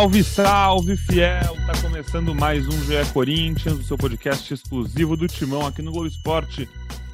[0.00, 1.54] Salve, salve, fiel!
[1.66, 6.06] Tá começando mais um GE Corinthians, o seu podcast exclusivo do Timão aqui no Globo
[6.06, 6.66] Esporte.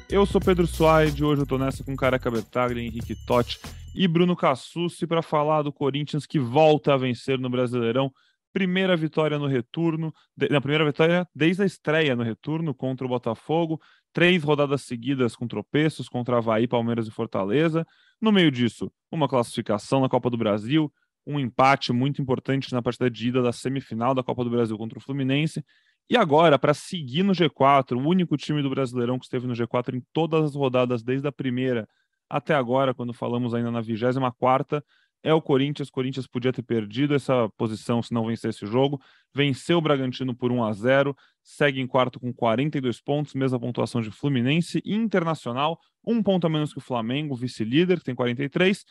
[0.09, 3.59] Eu sou Pedro Suaide, hoje eu tô nessa com Careca Bertaglia, Henrique Totti
[3.93, 8.09] e Bruno Cassucci para falar do Corinthians que volta a vencer no Brasileirão.
[8.53, 10.13] Primeira vitória no retorno,
[10.49, 13.81] na primeira vitória desde a estreia no retorno contra o Botafogo,
[14.13, 17.85] três rodadas seguidas com tropeços contra Havaí, Palmeiras e Fortaleza.
[18.21, 20.89] No meio disso, uma classificação na Copa do Brasil,
[21.27, 24.97] um empate muito importante na partida de ida da semifinal da Copa do Brasil contra
[24.97, 25.63] o Fluminense.
[26.09, 29.95] E agora, para seguir no G4, o único time do Brasileirão que esteve no G4
[29.95, 31.87] em todas as rodadas, desde a primeira
[32.29, 34.81] até agora, quando falamos ainda na 24
[35.23, 35.89] é o Corinthians.
[35.89, 39.01] O Corinthians podia ter perdido essa posição se não vencesse o jogo.
[39.33, 44.01] Venceu o Bragantino por 1 a 0 segue em quarto com 42 pontos, mesma pontuação
[44.01, 48.83] de Fluminense Internacional, um ponto a menos que o Flamengo, vice-líder, que tem 43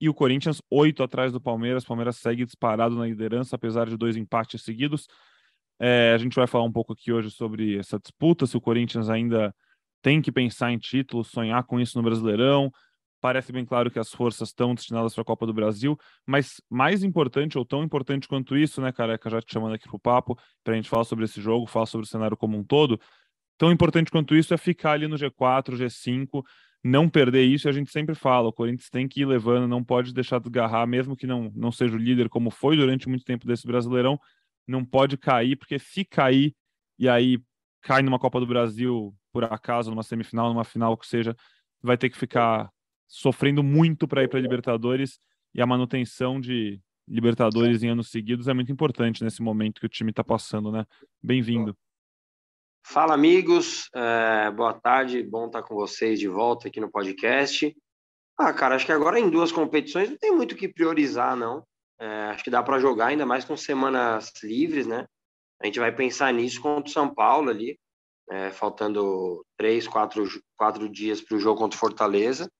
[0.00, 1.84] e o Corinthians oito atrás do Palmeiras.
[1.84, 5.06] O Palmeiras segue disparado na liderança, apesar de dois empates seguidos.
[5.80, 9.08] É, a gente vai falar um pouco aqui hoje sobre essa disputa, se o Corinthians
[9.08, 9.54] ainda
[10.02, 12.70] tem que pensar em título, sonhar com isso no Brasileirão.
[13.20, 17.02] Parece bem claro que as forças estão destinadas para a Copa do Brasil, mas mais
[17.02, 20.38] importante ou tão importante quanto isso, né, careca, já te chamando aqui para o papo,
[20.62, 23.00] para a gente falar sobre esse jogo, falar sobre o cenário como um todo.
[23.56, 26.44] Tão importante quanto isso é ficar ali no G4, G5,
[26.82, 30.14] não perder isso, a gente sempre fala, o Corinthians tem que ir levando, não pode
[30.14, 33.66] deixar desgarrar, mesmo que não, não seja o líder, como foi durante muito tempo desse
[33.66, 34.18] Brasileirão,
[34.66, 36.54] não pode cair, porque se cair
[36.98, 37.40] e aí
[37.82, 41.36] cai numa Copa do Brasil, por acaso, numa semifinal, numa final, que seja,
[41.82, 42.70] vai ter que ficar
[43.06, 45.18] sofrendo muito para ir para Libertadores,
[45.54, 49.88] e a manutenção de Libertadores em anos seguidos é muito importante nesse momento que o
[49.88, 50.84] time está passando, né?
[51.22, 51.76] Bem-vindo.
[52.90, 53.90] Fala, amigos.
[53.94, 55.22] É, boa tarde.
[55.22, 57.76] Bom estar com vocês de volta aqui no podcast.
[58.34, 61.62] Ah, cara, acho que agora em duas competições não tem muito o que priorizar, não.
[62.00, 65.06] É, acho que dá para jogar, ainda mais com semanas livres, né?
[65.60, 67.78] A gente vai pensar nisso contra o São Paulo ali,
[68.30, 70.26] é, faltando três, quatro,
[70.56, 72.50] quatro dias para o jogo contra o Fortaleza.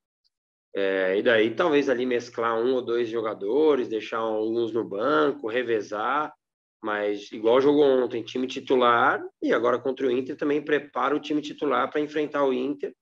[0.76, 6.34] É, e daí talvez ali mesclar um ou dois jogadores, deixar alguns no banco, revezar
[6.82, 11.42] mas, igual jogou ontem, time titular, e agora contra o Inter também prepara o time
[11.42, 12.94] titular para enfrentar o Inter.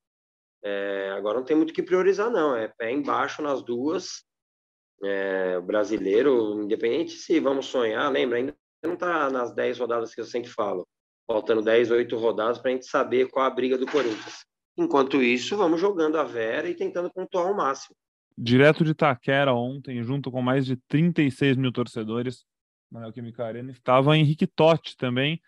[0.64, 2.56] É, agora não tem muito o que priorizar, não.
[2.56, 4.24] É pé embaixo nas duas.
[5.04, 10.20] É, o brasileiro, independente se vamos sonhar, lembra, ainda não está nas 10 rodadas que
[10.20, 10.86] eu sempre falo.
[11.26, 14.46] Faltando 10, 8 rodadas para a gente saber qual a briga do Corinthians.
[14.76, 17.94] Enquanto isso, vamos jogando a Vera e tentando pontuar ao máximo.
[18.38, 22.44] Direto de Taquera ontem, junto com mais de 36 mil torcedores,
[22.90, 25.40] na Neoquímica Arena, estava Henrique Totti também,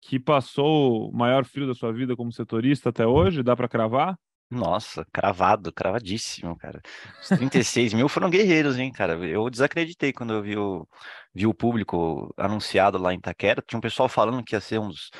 [0.00, 4.18] que passou o maior frio da sua vida como setorista até hoje, dá para cravar?
[4.52, 6.82] Nossa, cravado, cravadíssimo, cara.
[7.22, 9.14] Os 36 mil foram guerreiros, hein, cara.
[9.26, 10.86] Eu desacreditei quando eu vi o,
[11.34, 13.64] vi o público anunciado lá em Itaquera.
[13.66, 15.10] Tinha um pessoal falando que ia ser uns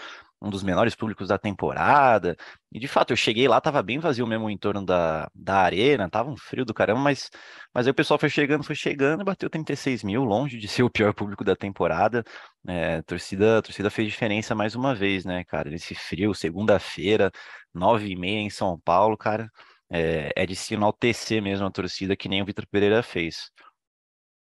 [0.42, 2.36] um dos menores públicos da temporada.
[2.72, 6.10] E de fato, eu cheguei lá, tava bem vazio mesmo em torno da, da arena,
[6.10, 7.30] tava um frio do caramba, mas,
[7.72, 10.91] mas aí o pessoal foi chegando, foi chegando bateu 36 mil, longe de ser o
[10.91, 12.25] pior público da temporada.
[12.66, 15.70] É, a torcida, torcida fez diferença mais uma vez, né, cara?
[15.70, 17.31] Nesse frio, segunda-feira,
[17.72, 19.50] nove e meia em São Paulo, cara.
[19.94, 23.50] É, é de se enaltecer mesmo a torcida, que nem o Vitor Pereira fez.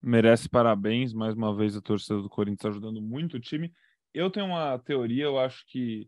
[0.02, 3.72] Merece parabéns, mais uma vez a torcida do Corinthians ajudando muito o time.
[4.14, 6.08] Eu tenho uma teoria, eu acho que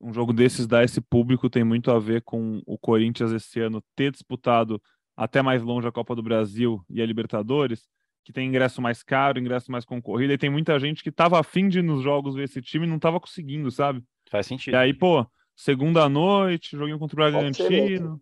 [0.00, 3.82] um jogo desses dá esse público tem muito a ver com o Corinthians esse ano
[3.96, 4.80] ter disputado
[5.16, 7.88] até mais longe a Copa do Brasil e a Libertadores,
[8.24, 11.68] que tem ingresso mais caro, ingresso mais concorrido, e tem muita gente que tava afim
[11.68, 14.02] de ir nos jogos ver esse time e não tava conseguindo, sabe?
[14.30, 14.74] Faz sentido.
[14.74, 15.26] E aí, pô,
[15.56, 18.20] segunda noite, joguinho contra o Bragantino.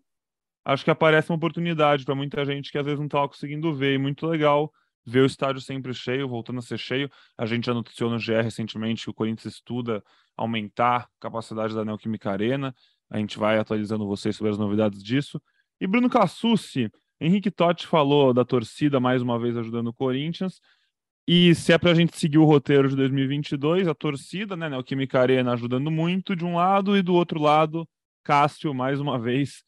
[0.65, 3.93] Acho que aparece uma oportunidade para muita gente que às vezes não tava conseguindo ver,
[3.93, 4.71] e muito legal
[5.07, 7.09] ver o estádio sempre cheio, voltando a ser cheio.
[7.37, 10.03] A gente já noticiou no GR recentemente que o Corinthians estuda
[10.35, 12.75] aumentar a capacidade da Neoquímica Arena.
[13.09, 15.41] A gente vai atualizando vocês sobre as novidades disso.
[15.79, 20.59] E Bruno Cassucci, Henrique Totti falou da torcida mais uma vez ajudando o Corinthians.
[21.25, 25.21] E se é para a gente seguir o roteiro de 2022, a torcida, né, Neoquímica
[25.21, 27.87] Arena ajudando muito de um lado e do outro lado,
[28.23, 29.63] Cássio mais uma vez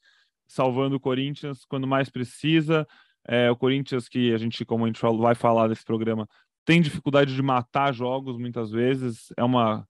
[0.48, 2.86] salvando o Corinthians quando mais precisa,
[3.28, 6.28] é, o Corinthians, que a gente, como a gente vai falar nesse programa,
[6.66, 9.34] tem dificuldade de matar jogos muitas vezes.
[9.38, 9.88] É uma,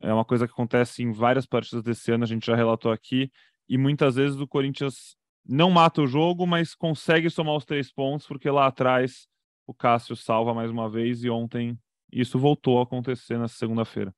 [0.00, 3.30] é uma coisa que acontece em várias partidas desse ano, a gente já relatou aqui.
[3.68, 8.26] E muitas vezes o Corinthians não mata o jogo, mas consegue somar os três pontos,
[8.26, 9.28] porque lá atrás
[9.66, 11.78] o Cássio salva mais uma vez e ontem
[12.10, 14.14] isso voltou a acontecer nessa segunda-feira.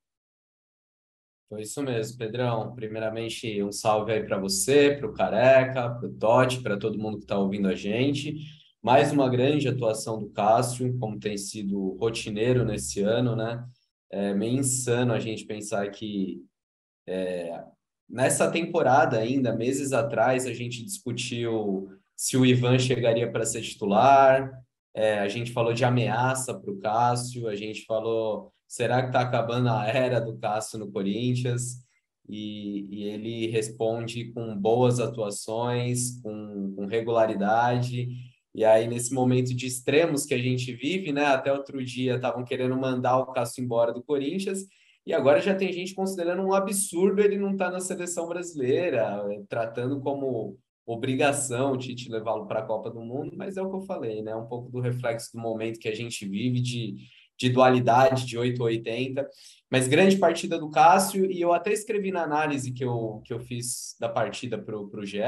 [1.49, 2.75] Foi isso mesmo, Pedrão.
[2.75, 7.17] Primeiramente, um salve aí para você, para o Careca, para o Totti, para todo mundo
[7.17, 8.35] que está ouvindo a gente.
[8.83, 13.65] Mais uma grande atuação do Cássio, como tem sido rotineiro nesse ano, né?
[14.11, 16.45] É meio insano a gente pensar que
[17.07, 17.63] é,
[18.07, 24.51] nessa temporada ainda, meses atrás, a gente discutiu se o Ivan chegaria para ser titular,
[24.93, 29.21] é, a gente falou de ameaça para o Cássio, a gente falou, será que está
[29.21, 31.83] acabando a era do Cássio no Corinthians?
[32.27, 38.07] E, e ele responde com boas atuações, com, com regularidade,
[38.53, 41.25] e aí, nesse momento de extremos que a gente vive, né?
[41.25, 44.65] Até outro dia estavam querendo mandar o Cássio embora do Corinthians,
[45.05, 49.23] e agora já tem gente considerando um absurdo ele não estar tá na seleção brasileira,
[49.47, 53.75] tratando como obrigação o Tite levá-lo para a Copa do Mundo, mas é o que
[53.75, 54.35] eu falei, né?
[54.35, 56.95] Um pouco do reflexo do momento que a gente vive de,
[57.39, 59.27] de dualidade de 8 ou 80.
[59.71, 63.39] Mas grande partida do Cássio, e eu até escrevi na análise que eu, que eu
[63.39, 65.19] fiz da partida para o GE,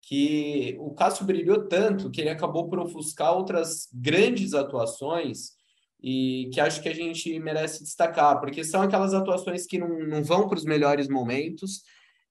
[0.00, 5.58] que o Cássio brilhou tanto que ele acabou por ofuscar outras grandes atuações
[6.02, 10.22] e que acho que a gente merece destacar, porque são aquelas atuações que não, não
[10.22, 11.82] vão para os melhores momentos,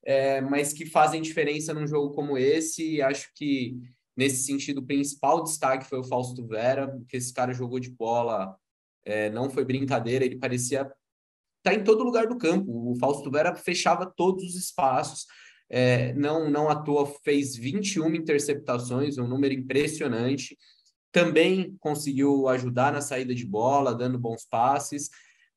[0.03, 2.95] é, mas que fazem diferença num jogo como esse.
[2.95, 3.77] E acho que,
[4.15, 8.57] nesse sentido, o principal destaque foi o Fausto Vera, porque esse cara jogou de bola,
[9.07, 10.91] é, não foi brincadeira, ele parecia
[11.63, 12.91] tá em todo lugar do campo.
[12.91, 15.25] O Fausto Vera fechava todos os espaços
[15.69, 20.57] é, não, não à toa fez 21 interceptações, um número impressionante.
[21.11, 25.09] Também conseguiu ajudar na saída de bola, dando bons passes.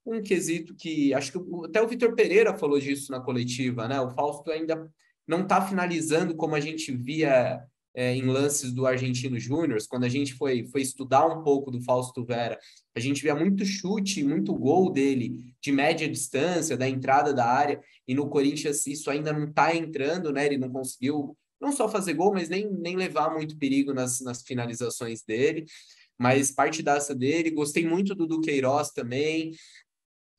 [0.05, 4.01] Um quesito que acho que até o Vitor Pereira falou disso na coletiva, né?
[4.01, 4.91] O Fausto ainda
[5.27, 7.63] não está finalizando como a gente via
[7.95, 11.83] é, em lances do Argentino Júnior, quando a gente foi, foi estudar um pouco do
[11.83, 12.59] Fausto Vera,
[12.95, 17.81] a gente via muito chute, muito gol dele de média distância, da entrada da área,
[18.07, 20.47] e no Corinthians isso ainda não está entrando, né?
[20.47, 24.43] Ele não conseguiu não só fazer gol, mas nem, nem levar muito perigo nas, nas
[24.43, 25.67] finalizações dele.
[26.19, 29.53] Mas partidaça dele, gostei muito do Duqueiroz também.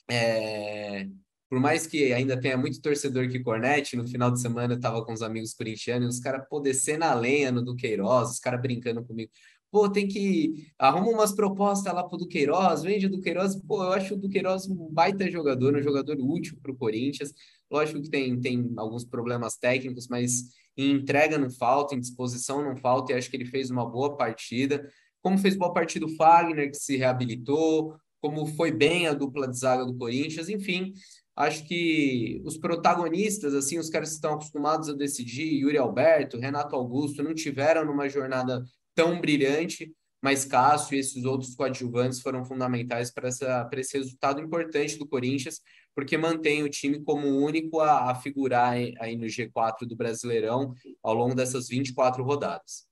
[0.09, 1.07] É,
[1.51, 5.03] por mais que ainda tenha muito torcedor que cornete, no final de semana eu tava
[5.03, 9.03] com os amigos corintianos, os caras, pô, descendo a lenha no Duqueiroz, os caras brincando
[9.03, 9.30] comigo.
[9.69, 10.71] Pô, tem que.
[10.80, 13.57] Arruma umas propostas lá pro Duqueiroz, vende o Duqueiroz.
[13.68, 17.33] Pô, eu acho o Duqueiroz um baita jogador, um jogador útil pro Corinthians.
[17.69, 22.77] Lógico que tem, tem alguns problemas técnicos, mas em entrega não falta, em disposição não
[22.77, 24.89] falta, e acho que ele fez uma boa partida.
[25.21, 29.57] Como fez boa partida o Fagner, que se reabilitou, como foi bem a dupla de
[29.57, 30.94] zaga do Corinthians, enfim,
[31.36, 36.75] acho que os protagonistas, assim, os caras que estão acostumados a decidir, Yuri Alberto, Renato
[36.75, 38.63] Augusto, não tiveram numa jornada
[38.94, 45.07] tão brilhante, mas Cássio e esses outros coadjuvantes foram fundamentais para esse resultado importante do
[45.07, 45.60] Corinthians,
[45.95, 51.13] porque mantém o time como único a, a figurar aí no G4 do Brasileirão ao
[51.13, 52.86] longo dessas 24 rodadas.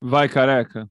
[0.00, 0.90] Vai, careca.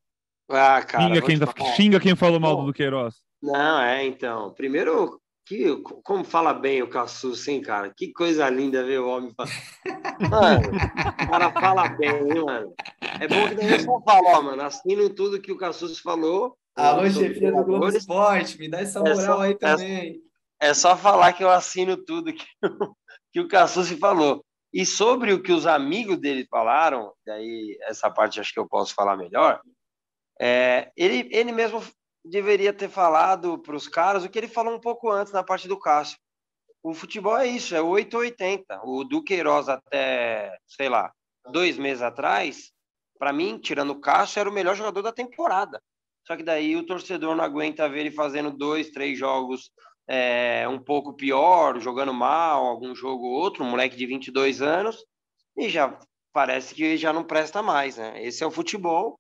[0.49, 1.03] Ah, cara.
[1.03, 3.15] Xinga quem, tá, xinga quem falou mal do Queiroz.
[3.41, 4.53] Não, é, então.
[4.53, 7.93] Primeiro, que, como fala bem o Cassus, hein, cara?
[7.95, 9.49] Que coisa linda ver o homem falar.
[10.29, 12.73] Mano, o cara fala bem, hein, mano?
[13.19, 16.57] É bom que daí eu só falo, ó, mano, assino tudo que o Cassus falou.
[16.75, 20.21] Alô, chefia do Globo Esporte, me dá essa moral é só, aí também.
[20.59, 22.45] É, é, só falar que eu assino tudo que,
[23.31, 24.43] que o Cassus falou.
[24.73, 28.93] E sobre o que os amigos dele falaram, daí essa parte acho que eu posso
[28.93, 29.61] falar melhor,
[30.39, 31.81] é, ele, ele mesmo
[32.29, 35.67] deveria ter falado para os caras o que ele falou um pouco antes na parte
[35.67, 36.17] do Cássio.
[36.83, 38.81] O futebol é isso, é 880.
[38.83, 41.11] O Duqueiroz até, sei lá,
[41.51, 42.71] dois meses atrás,
[43.17, 45.81] para mim, tirando o Cássio, era o melhor jogador da temporada.
[46.25, 49.71] Só que daí o torcedor não aguenta ver ele fazendo dois, três jogos
[50.07, 55.05] é, um pouco pior, jogando mal, algum jogo ou outro, um moleque de 22 anos,
[55.57, 55.97] e já
[56.31, 58.23] parece que já não presta mais, né?
[58.23, 59.19] Esse é o futebol,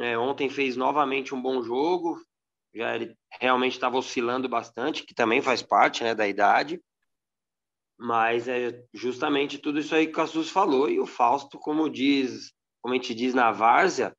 [0.00, 2.20] é, ontem fez novamente um bom jogo,
[2.74, 6.80] já ele realmente estava oscilando bastante, que também faz parte né, da idade.
[7.98, 10.88] Mas é justamente tudo isso aí que o Cassus falou.
[10.90, 14.14] E o Fausto, como diz, como a gente diz na várzea,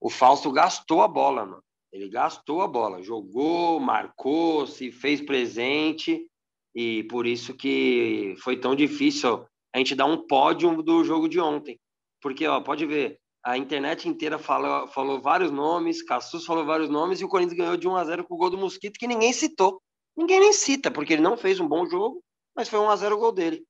[0.00, 1.62] o Fausto gastou a bola, mano.
[1.92, 6.28] Ele gastou a bola, jogou, marcou, se fez presente.
[6.74, 11.38] E por isso que foi tão difícil a gente dar um pódio do jogo de
[11.38, 11.78] ontem.
[12.20, 17.20] Porque, ó, pode ver, a internet inteira falou, falou vários nomes, Cassus falou vários nomes,
[17.20, 19.32] e o Corinthians ganhou de 1 a 0 com o gol do Mosquito, que ninguém
[19.32, 19.80] citou.
[20.16, 22.20] Ninguém nem cita, porque ele não fez um bom jogo,
[22.56, 23.62] mas foi 1 a 0 o gol dele.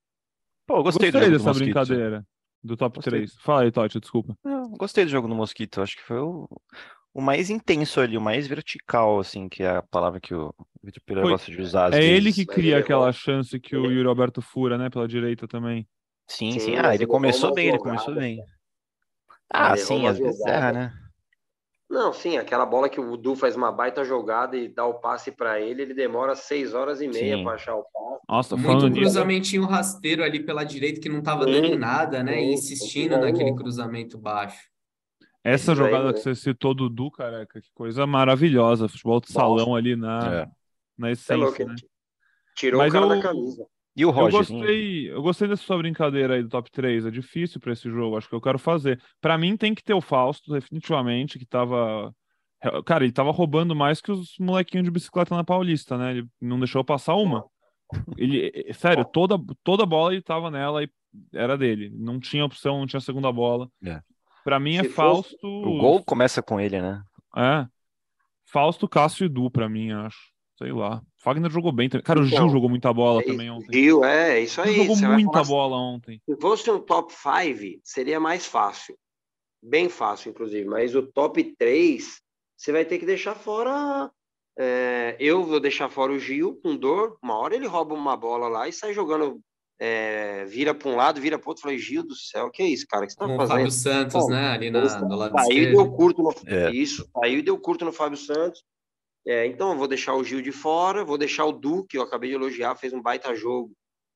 [0.67, 2.25] Pô, gostei, gostei dessa brincadeira
[2.65, 3.21] do top gostei.
[3.21, 3.35] 3.
[3.43, 4.35] Fala aí, Totti, desculpa.
[4.43, 6.49] Não, gostei do jogo do Mosquito, acho que foi o,
[7.13, 11.03] o mais intenso ali, o mais vertical, assim, que é a palavra que o Vitor
[11.05, 11.93] Pereira gosta de usar.
[11.93, 12.17] é vezes.
[12.17, 15.87] ele que cria aquela chance que o Yuri Alberto fura, né, pela direita também.
[16.27, 16.61] Sim, sim.
[16.61, 16.77] sim.
[16.77, 18.41] Ah, ele começou bem, ele começou bem.
[19.51, 20.93] Ah, sim, às vezes erra, né?
[21.89, 25.31] Não, sim, aquela bola que o Du faz uma baita jogada e dá o passe
[25.31, 28.23] para ele, ele demora seis horas e meia para achar o passe.
[28.29, 29.73] Nossa, muito cruzamentinho nisso.
[29.73, 32.35] rasteiro ali pela direita que não estava dando em nada, né?
[32.35, 34.69] Sim, Insistindo naquele cruzamento baixo.
[35.45, 36.23] Essa é jogada aí, que né?
[36.23, 38.89] você citou do Du, careca, que coisa maravilhosa.
[38.89, 40.51] Futebol de salão ali na, é.
[40.99, 41.75] na é essência, é né?
[42.57, 43.09] Tirou Mas o cara eu...
[43.11, 43.67] da camisa.
[43.97, 44.41] E o Roger?
[44.41, 47.07] Eu gostei, eu gostei dessa sua brincadeira aí do top 3.
[47.07, 49.01] É difícil para esse jogo, acho que eu quero fazer.
[49.21, 52.15] Para mim tem que ter o Fausto, definitivamente, que tava.
[52.85, 56.11] Cara, ele tava roubando mais que os molequinhos de bicicleta na Paulista, né?
[56.11, 57.45] Ele não deixou passar uma.
[58.19, 60.91] Ele, sério, toda, toda bola ele tava nela e
[61.33, 61.91] era dele.
[61.95, 63.71] Não tinha opção, não tinha segunda bola.
[63.83, 64.01] É.
[64.45, 65.47] Para mim é Se Fausto.
[65.47, 67.03] O gol começa com ele, né?
[67.37, 67.67] É.
[68.45, 70.36] Fausto, Cássio e Du, para mim, acho.
[70.59, 71.03] Sei lá.
[71.19, 72.05] Fagner jogou bem também.
[72.05, 73.69] Cara, o Gil então, jogou muita bola é, também ontem.
[73.73, 74.81] Gil, é, isso aí.
[74.81, 76.21] Ele jogou muita bola ontem.
[76.25, 78.97] Se fosse um top 5, seria mais fácil.
[79.63, 80.65] Bem fácil, inclusive.
[80.65, 82.21] Mas o top 3,
[82.57, 84.11] você vai ter que deixar fora.
[84.59, 87.19] É, eu vou deixar fora o Gil com dor.
[87.23, 89.41] Uma hora ele rouba uma bola lá e sai jogando.
[89.79, 91.63] É, vira para um lado, vira para outro.
[91.63, 93.05] Falei, Gil do céu, que é isso, cara?
[93.05, 93.57] que você tá com fazendo?
[93.57, 94.49] O Fábio Santos, Bom, né?
[94.49, 96.35] Ali na, no lado saiu e deu curto no.
[96.47, 96.71] É.
[96.71, 98.65] Isso, saiu e deu curto no Fábio Santos.
[99.27, 102.03] É, então, eu vou deixar o Gil de fora, vou deixar o Du, que eu
[102.03, 103.73] acabei de elogiar, fez um baita jogo,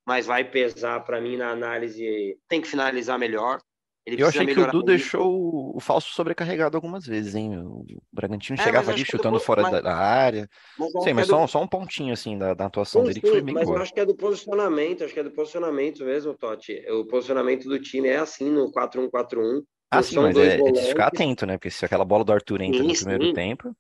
[0.06, 2.38] mas vai pesar para mim na análise.
[2.48, 3.60] Tem que finalizar melhor.
[4.06, 7.58] eu achei que o Du deixou o falso sobrecarregado algumas vezes, hein?
[7.58, 9.42] O Bragantino é, chegava ali chutando do...
[9.42, 9.82] fora mas...
[9.82, 10.48] da área.
[10.78, 11.48] Mas Sim, mas é só, do...
[11.48, 13.78] só um pontinho assim da, da atuação sim, dele que foi bem Mas boa.
[13.78, 16.84] eu acho que é do posicionamento, acho que é do posicionamento mesmo, Totti.
[16.88, 19.62] O posicionamento do time é assim no 4-1-4-1.
[19.90, 21.58] Ah, sim, mas é, é de ficar atento, né?
[21.58, 23.74] Porque se aquela bola do Arthur entra sim, no primeiro tempo.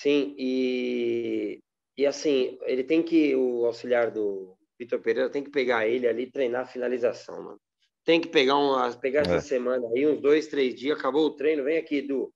[0.00, 1.60] Sim, e,
[1.94, 6.22] e assim, ele tem que, o auxiliar do Vitor Pereira tem que pegar ele ali
[6.22, 7.60] e treinar a finalização, mano.
[8.02, 9.22] Tem que pegar, uma, pegar é.
[9.24, 12.32] essa semana aí, uns dois, três dias, acabou o treino, vem aqui, Edu.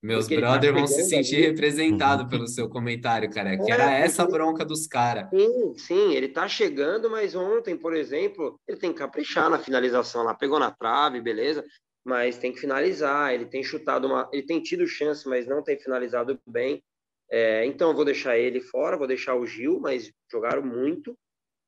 [0.00, 3.58] Meus Porque brothers tá vão se sentir representados pelo seu comentário, cara.
[3.58, 5.28] Que é, era essa bronca dos caras.
[5.30, 10.22] Sim, sim, ele tá chegando, mas ontem, por exemplo, ele tem que caprichar na finalização
[10.22, 10.32] lá.
[10.32, 11.64] Pegou na trave, beleza
[12.06, 13.34] mas tem que finalizar.
[13.34, 16.80] Ele tem chutado uma, ele tem tido chance, mas não tem finalizado bem.
[17.28, 21.18] É, então eu vou deixar ele fora, vou deixar o Gil, mas jogaram muito,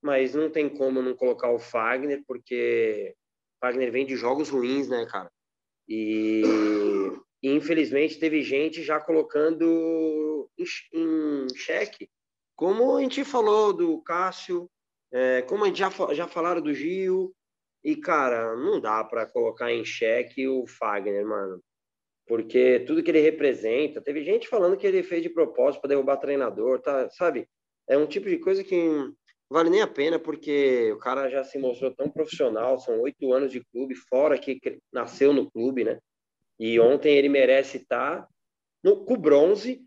[0.01, 3.13] mas não tem como não colocar o Fagner, porque
[3.59, 5.29] Fagner vem de jogos ruins, né, cara?
[5.85, 6.43] E,
[7.43, 12.09] e infelizmente teve gente já colocando em, em xeque,
[12.55, 14.69] como a gente falou do Cássio,
[15.11, 17.35] é, como a gente já, já falaram do Gil,
[17.83, 21.61] e, cara, não dá para colocar em xeque o Fagner, mano.
[22.27, 26.17] Porque tudo que ele representa, teve gente falando que ele fez de propósito para derrubar
[26.17, 27.09] treinador, tá?
[27.09, 27.47] Sabe?
[27.87, 28.77] É um tipo de coisa que
[29.49, 33.51] vale nem a pena, porque o cara já se mostrou tão profissional, são oito anos
[33.51, 34.59] de clube, fora que
[34.93, 35.99] nasceu no clube, né?
[36.59, 38.27] E ontem ele merece estar
[38.83, 39.81] no, com bronze,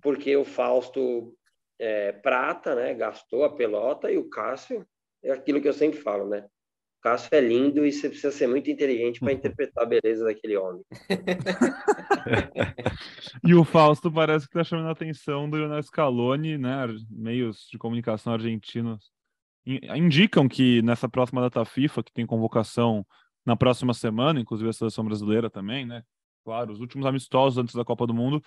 [0.00, 1.34] porque o Fausto
[1.78, 2.94] é, prata, né?
[2.94, 4.86] Gastou a pelota e o Cássio
[5.22, 6.46] é aquilo que eu sempre falo, né?
[7.08, 10.82] Cássio é lindo e você precisa ser muito inteligente para interpretar a beleza daquele homem.
[13.46, 16.86] e o Fausto parece que está chamando a atenção do Lionel Scaloni, né?
[17.08, 19.10] Meios de comunicação argentinos
[19.66, 23.06] indicam que nessa próxima data FIFA, que tem convocação
[23.44, 26.02] na próxima semana, inclusive a seleção brasileira também, né?
[26.44, 28.42] Claro, os últimos amistosos antes da Copa do Mundo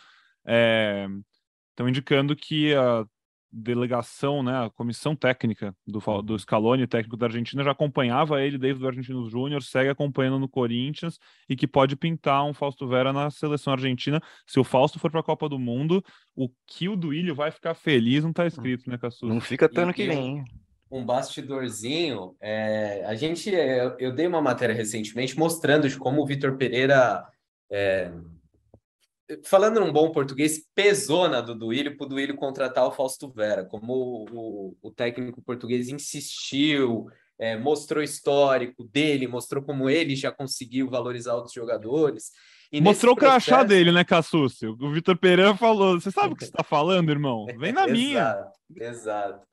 [0.46, 3.06] estão é, indicando que a
[3.52, 8.84] delegação, né, a comissão técnica do, do Scaloni, técnico da Argentina, já acompanhava ele desde
[8.84, 13.30] o Argentinos Júnior, segue acompanhando no Corinthians e que pode pintar um Fausto Vera na
[13.30, 14.22] seleção argentina.
[14.46, 16.04] Se o Fausto for para a Copa do Mundo,
[16.36, 19.28] o que o Duílio vai ficar feliz não está escrito, né, Cassus?
[19.28, 20.44] Não fica até ano que vem.
[20.90, 26.26] Um bastidorzinho, é, a gente, eu, eu, dei uma matéria recentemente mostrando de como o
[26.26, 27.26] Vitor Pereira
[27.72, 28.12] é,
[29.44, 33.66] falando num bom português, pesou na do Duílio para o Duílio contratar o Fausto Vera,
[33.66, 37.08] como o, o, o técnico português insistiu,
[37.40, 42.32] é, mostrou histórico dele, mostrou como ele já conseguiu valorizar outros jogadores.
[42.80, 44.78] Mostrou o crachá dele, né, Cassúcio?
[44.80, 47.46] O Vitor Pereira falou: Você sabe o que você está falando, irmão?
[47.58, 48.38] Vem na minha.
[48.74, 49.46] Exato.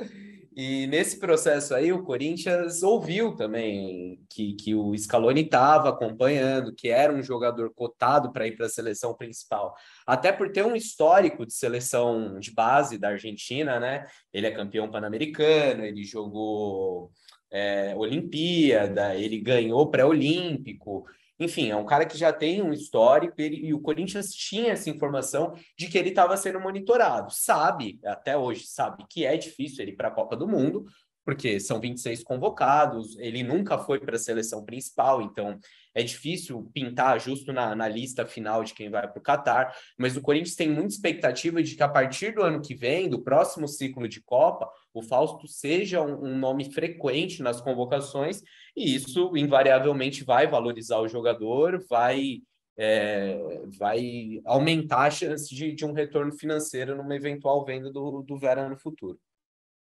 [0.54, 6.88] E nesse processo aí, o Corinthians ouviu também que, que o Scaloni estava acompanhando, que
[6.88, 9.74] era um jogador cotado para ir para a seleção principal.
[10.06, 14.06] Até por ter um histórico de seleção de base da Argentina, né?
[14.32, 17.10] Ele é campeão pan-americano, ele jogou
[17.50, 21.04] é, Olimpíada, ele ganhou pré-olímpico.
[21.38, 25.54] Enfim, é um cara que já tem um histórico e o Corinthians tinha essa informação
[25.76, 27.32] de que ele estava sendo monitorado.
[27.32, 30.84] Sabe, até hoje, sabe que é difícil ele ir para a Copa do Mundo,
[31.24, 35.58] porque são 26 convocados, ele nunca foi para a seleção principal, então
[35.94, 40.16] é difícil pintar justo na, na lista final de quem vai para o Catar, mas
[40.16, 43.68] o Corinthians tem muita expectativa de que a partir do ano que vem, do próximo
[43.68, 48.42] ciclo de Copa, o Fausto seja um, um nome frequente nas convocações,
[48.76, 52.40] e isso invariavelmente vai valorizar o jogador, vai
[52.80, 53.36] é,
[53.76, 58.68] vai aumentar a chance de, de, um retorno financeiro numa eventual venda do, do Vera
[58.68, 59.18] no futuro.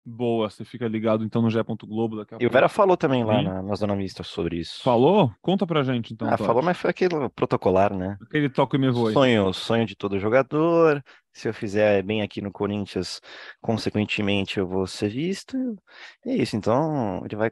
[0.05, 1.61] Boa, você fica ligado então no Gé.
[1.61, 4.81] Globo daqui a E o Vera falou também lá na, na Zona Mista sobre isso.
[4.81, 5.31] Falou?
[5.41, 6.27] Conta pra gente então.
[6.27, 8.17] Ah, falou, mas foi aquele protocolar, né?
[8.21, 9.13] Aquele toque e me voe.
[9.13, 11.03] Sonho, sonho de todo jogador.
[11.39, 13.21] Se eu fizer bem aqui no Corinthians,
[13.61, 15.55] consequentemente eu vou ser visto.
[16.25, 17.49] É isso, então ele vai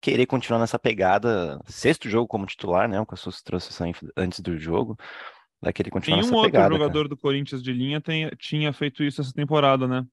[0.00, 1.58] querer continuar nessa pegada.
[1.66, 3.00] Sexto jogo como titular, né?
[3.00, 3.82] O Cassus trouxe isso
[4.16, 4.94] antes do jogo.
[5.58, 6.64] Vai querer continuar nessa um pegada.
[6.66, 7.08] outro jogador cara.
[7.08, 10.04] do Corinthians de linha tem, tinha feito isso essa temporada, né?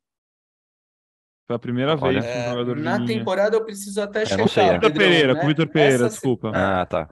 [1.47, 3.07] Foi a primeira Olha, vez que um É, jogador de na linha.
[3.19, 4.65] temporada eu preciso até sei, checar.
[4.69, 4.73] é.
[4.73, 5.39] Vitor Pereira, né?
[5.39, 6.51] com o Vitor Pereira, Essa se- desculpa.
[6.53, 7.09] Ah, tá.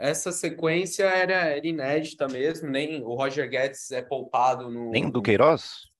[0.00, 4.90] Essa sequência era, era inédita mesmo, nem o Roger Guedes é poupado no.
[4.90, 5.90] Nem o do Queiroz?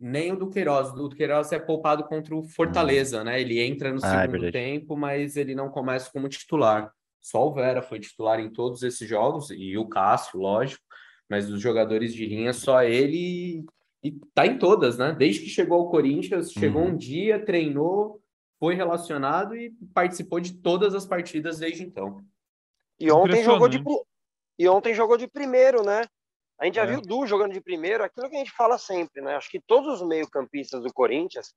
[0.00, 0.88] Nem o do Queiroz.
[0.92, 3.38] O do Queiroz é poupado contra o Fortaleza, né?
[3.40, 4.52] Ele entra no Ah, é segundo verdade.
[4.52, 6.90] tempo, mas ele não começa como titular.
[7.20, 10.82] Só o Vera foi titular em todos esses jogos, e o Cássio, lógico,
[11.28, 13.64] mas os jogadores de linha, só ele
[14.02, 15.14] e tá em todas, né?
[15.16, 16.88] Desde que chegou ao Corinthians, chegou Uhum.
[16.92, 18.20] um dia, treinou,
[18.58, 22.22] foi relacionado e participou de todas as partidas desde então.
[22.98, 23.82] E ontem jogou de
[24.58, 26.04] e ontem jogou de primeiro, né?
[26.58, 26.86] A gente já É.
[26.86, 29.34] viu o Du jogando de primeiro, aquilo que a gente fala sempre, né?
[29.34, 31.52] Acho que todos os meio-campistas do Corinthians,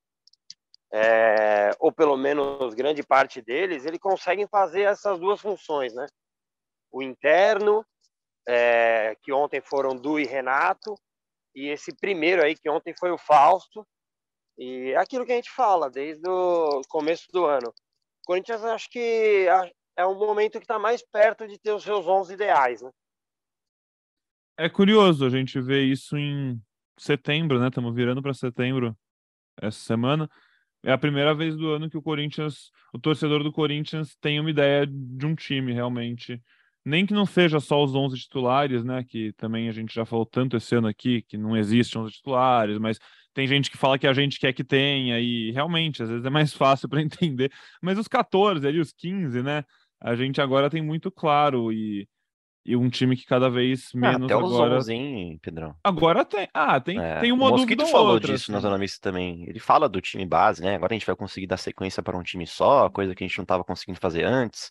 [0.92, 6.08] é, ou pelo menos grande parte deles, eles conseguem fazer essas duas funções, né?
[6.92, 7.86] O interno,
[8.48, 10.96] é, que ontem foram Du e Renato,
[11.54, 13.86] e esse primeiro aí, que ontem foi o Fausto,
[14.58, 17.70] e é aquilo que a gente fala desde o começo do ano.
[17.70, 19.46] O Corinthians, acho que
[19.98, 22.92] é o momento que está mais perto de ter os seus 11 ideais, né?
[24.56, 26.62] É curioso a gente ver isso em
[26.98, 27.68] setembro, né?
[27.68, 28.96] Estamos virando para setembro
[29.60, 30.30] essa semana.
[30.84, 34.50] É a primeira vez do ano que o Corinthians, o torcedor do Corinthians tem uma
[34.50, 36.42] ideia de um time realmente.
[36.86, 39.04] Nem que não seja só os 11 titulares, né?
[39.04, 42.78] Que também a gente já falou tanto esse ano aqui que não existe 11 titulares,
[42.78, 43.00] mas
[43.34, 46.30] tem gente que fala que a gente quer que tenha e realmente às vezes é
[46.30, 47.52] mais fácil para entender.
[47.82, 49.64] Mas os 14 ali, os 15, né?
[50.02, 52.08] A gente agora tem muito claro e
[52.70, 55.74] e um time que cada vez Ah, menos até os agora 11, hein, Pedrão?
[55.82, 56.50] Agora tem.
[56.54, 58.34] Ah, tem, É, tem o uma Mosquito dúvida ou falou outra.
[58.34, 58.68] disso na assim.
[58.68, 59.46] Zona Mista também.
[59.48, 60.76] Ele fala do time base, né?
[60.76, 63.38] Agora a gente vai conseguir dar sequência para um time só, coisa que a gente
[63.38, 64.70] não estava conseguindo fazer antes.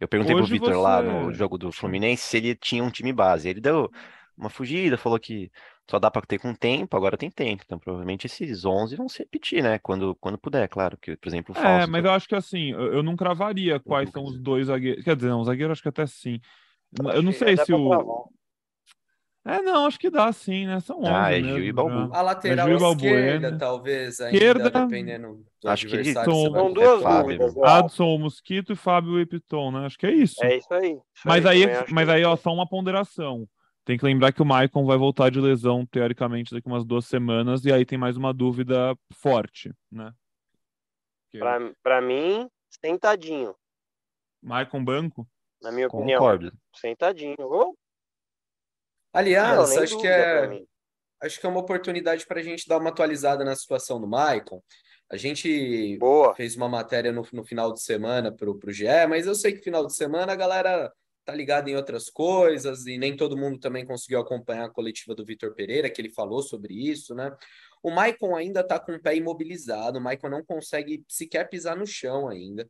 [0.00, 2.90] Eu perguntei pro Hoje Vitor lá você- no jogo do Fluminense se ele tinha um
[2.90, 3.48] time base.
[3.48, 3.88] Ele deu
[4.36, 5.48] uma fugida, falou que
[5.88, 7.62] só dá para ter com tempo, agora tem tempo.
[7.64, 9.78] Então provavelmente esses 11 vão se repetir, né?
[9.78, 10.96] Quando, quando puder, claro.
[10.98, 11.90] Que, por exemplo, o É, Fausto.
[11.90, 15.04] mas eu acho que assim, eu, eu não cravaria quais são os dois zagueiros.
[15.04, 16.40] Quer dizer, não, zagueiro acho que até sim.
[16.98, 18.28] Eu Acho não que sei se o.
[19.44, 20.80] É, não, acho que dá sim, né?
[20.80, 21.72] São 11 Ah, é mesmo Gil e.
[21.72, 22.12] Balbu.
[22.16, 23.58] A lateral Gil esquerda, Balbuena.
[23.58, 27.56] talvez, ainda, Esquerda, dependendo do acho que são- São duas dúvidas.
[27.56, 29.86] eu Adson, o Mosquito e Fábio Epiton, né?
[29.86, 30.44] Acho que é isso.
[30.44, 30.90] É isso aí.
[30.90, 33.48] isso Mas aí, acho mas aí, ó, só uma ponderação.
[33.86, 37.64] Tem que lembrar que o Maicon vai voltar de lesão, teoricamente, daqui umas duas semanas,
[37.64, 40.12] e aí tem mais uma dúvida forte, né?
[41.30, 42.50] Que- Pra, pra mim,
[42.84, 43.54] sentadinho,
[44.42, 45.26] Maicon banco?
[45.62, 46.18] na minha opinião.
[46.18, 46.52] Concordo.
[46.74, 47.36] Sentadinho.
[47.38, 47.78] Ou,
[49.12, 50.62] Aliás, não, acho que é,
[51.22, 54.60] acho que é uma oportunidade para a gente dar uma atualizada na situação do Maicon.
[55.08, 56.34] A gente Boa.
[56.34, 59.62] fez uma matéria no, no final de semana para o GE, mas eu sei que
[59.62, 60.92] final de semana a galera
[61.26, 65.24] tá ligada em outras coisas e nem todo mundo também conseguiu acompanhar a coletiva do
[65.24, 67.36] Vitor Pereira, que ele falou sobre isso, né?
[67.82, 71.86] O Maicon ainda tá com o pé imobilizado, o Maicon não consegue sequer pisar no
[71.86, 72.68] chão ainda.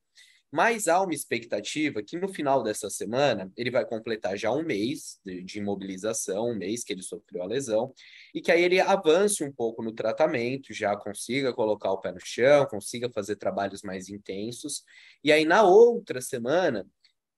[0.51, 5.19] Mas há uma expectativa que no final dessa semana ele vai completar já um mês
[5.25, 7.93] de, de imobilização, um mês que ele sofreu a lesão,
[8.35, 12.21] e que aí ele avance um pouco no tratamento, já consiga colocar o pé no
[12.25, 14.83] chão, consiga fazer trabalhos mais intensos,
[15.23, 16.87] e aí na outra semana,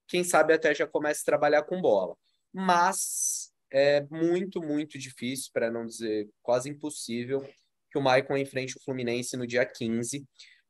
[0.08, 2.16] quem sabe até já comece a trabalhar com bola.
[2.52, 7.46] Mas é muito, muito difícil, para não dizer quase impossível,
[7.90, 10.26] que o Maicon enfrente o Fluminense no dia 15,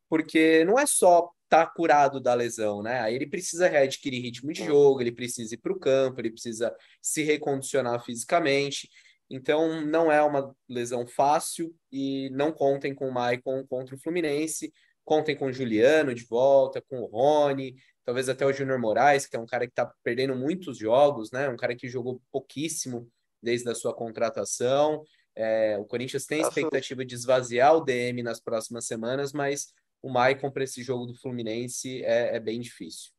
[0.08, 3.00] porque não é só estar tá curado da lesão, né?
[3.00, 6.74] Aí ele precisa readquirir ritmo de jogo, ele precisa ir para o campo, ele precisa
[7.00, 8.88] se recondicionar fisicamente.
[9.30, 14.72] Então, não é uma lesão fácil e não contem com o Maicon contra o Fluminense.
[15.04, 17.74] Contem com o Juliano de volta, com o Rony,
[18.08, 21.46] talvez até o Júnior Moraes, que é um cara que está perdendo muitos jogos, né?
[21.50, 23.06] Um cara que jogou pouquíssimo
[23.42, 25.04] desde a sua contratação.
[25.36, 30.50] É, o Corinthians tem expectativa de esvaziar o DM nas próximas semanas, mas o Maicon
[30.50, 33.12] para esse jogo do Fluminense é, é bem difícil.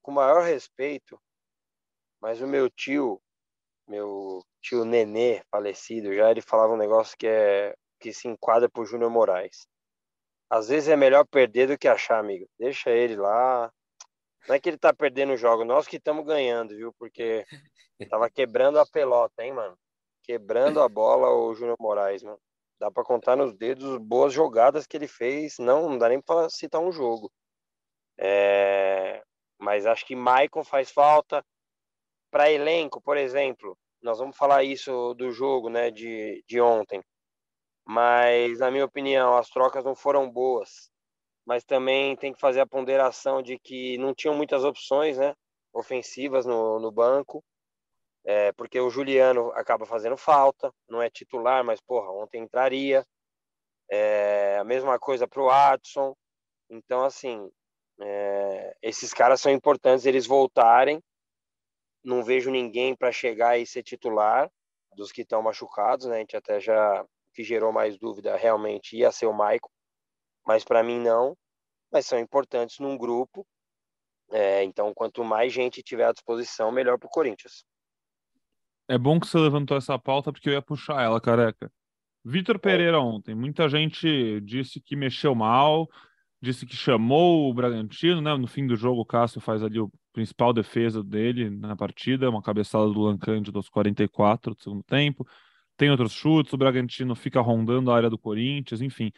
[0.00, 1.20] Com maior respeito,
[2.20, 3.20] mas o meu tio,
[3.88, 8.86] meu tio Nenê, falecido, já ele falava um negócio que é que se enquadra pro
[8.86, 9.66] Júnior Moraes.
[10.52, 12.46] Às vezes é melhor perder do que achar, amigo.
[12.58, 13.72] Deixa ele lá.
[14.46, 16.92] Não é que ele tá perdendo o jogo, nós que estamos ganhando, viu?
[16.98, 17.46] Porque
[18.10, 19.78] tava quebrando a pelota, hein, mano?
[20.22, 22.38] Quebrando a bola o Júnior Moraes, mano.
[22.78, 25.56] Dá para contar nos dedos boas jogadas que ele fez.
[25.58, 27.32] Não, não dá nem para citar um jogo.
[28.18, 29.22] É...
[29.58, 31.42] Mas acho que Maicon faz falta
[32.30, 37.02] para elenco, por exemplo, nós vamos falar isso do jogo, né, de, de ontem.
[37.84, 40.90] Mas, na minha opinião, as trocas não foram boas.
[41.44, 45.34] Mas também tem que fazer a ponderação de que não tinham muitas opções, né,
[45.72, 47.44] ofensivas no, no banco.
[48.24, 53.04] É, porque o Juliano acaba fazendo falta, não é titular, mas, porra, ontem entraria.
[53.90, 56.14] É, a mesma coisa para o Adson.
[56.70, 57.50] Então, assim,
[58.00, 61.02] é, esses caras são importantes eles voltarem
[62.04, 64.50] não vejo ninguém para chegar e ser titular
[64.96, 66.16] dos que estão machucados, né?
[66.16, 69.70] A gente até já que gerou mais dúvida realmente ia ser o Maicon,
[70.46, 71.36] mas para mim não.
[71.90, 73.46] Mas são importantes num grupo.
[74.30, 77.64] É, então, quanto mais gente tiver à disposição, melhor para o Corinthians.
[78.88, 81.70] É bom que você levantou essa pauta porque eu ia puxar ela, careca.
[82.24, 85.88] Vitor Pereira ontem, muita gente disse que mexeu mal,
[86.40, 88.34] disse que chamou o Bragantino, né?
[88.36, 92.42] No fim do jogo, o Cássio faz ali o principal defesa dele na partida, uma
[92.42, 95.26] cabeçada do Lancândido aos 44 do segundo tempo.
[95.76, 99.10] Tem outros chutes, o Bragantino fica rondando a área do Corinthians, enfim.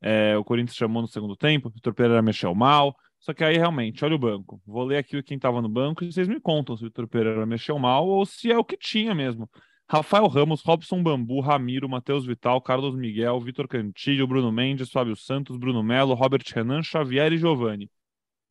[0.00, 2.96] É, o Corinthians chamou no segundo tempo, o Vitor Pereira mexeu mal.
[3.20, 4.60] Só que aí realmente, olha o banco.
[4.66, 7.46] Vou ler aqui quem estava no banco e vocês me contam se o Vitor Pereira
[7.46, 9.48] mexeu mal ou se é o que tinha mesmo.
[9.88, 15.56] Rafael Ramos, Robson Bambu, Ramiro, Matheus Vital, Carlos Miguel, Vitor Cantilho, Bruno Mendes, Fábio Santos,
[15.56, 17.90] Bruno Melo, Robert Renan, Xavier e Giovanni.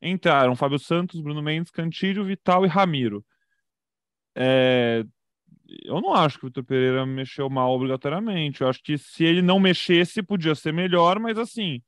[0.00, 3.24] Entraram Fábio Santos, Bruno Mendes, Cantilho, Vital e Ramiro.
[4.34, 5.04] É...
[5.84, 8.60] Eu não acho que o Vitor Pereira mexeu mal obrigatoriamente.
[8.60, 11.80] Eu acho que se ele não mexesse, podia ser melhor, mas assim,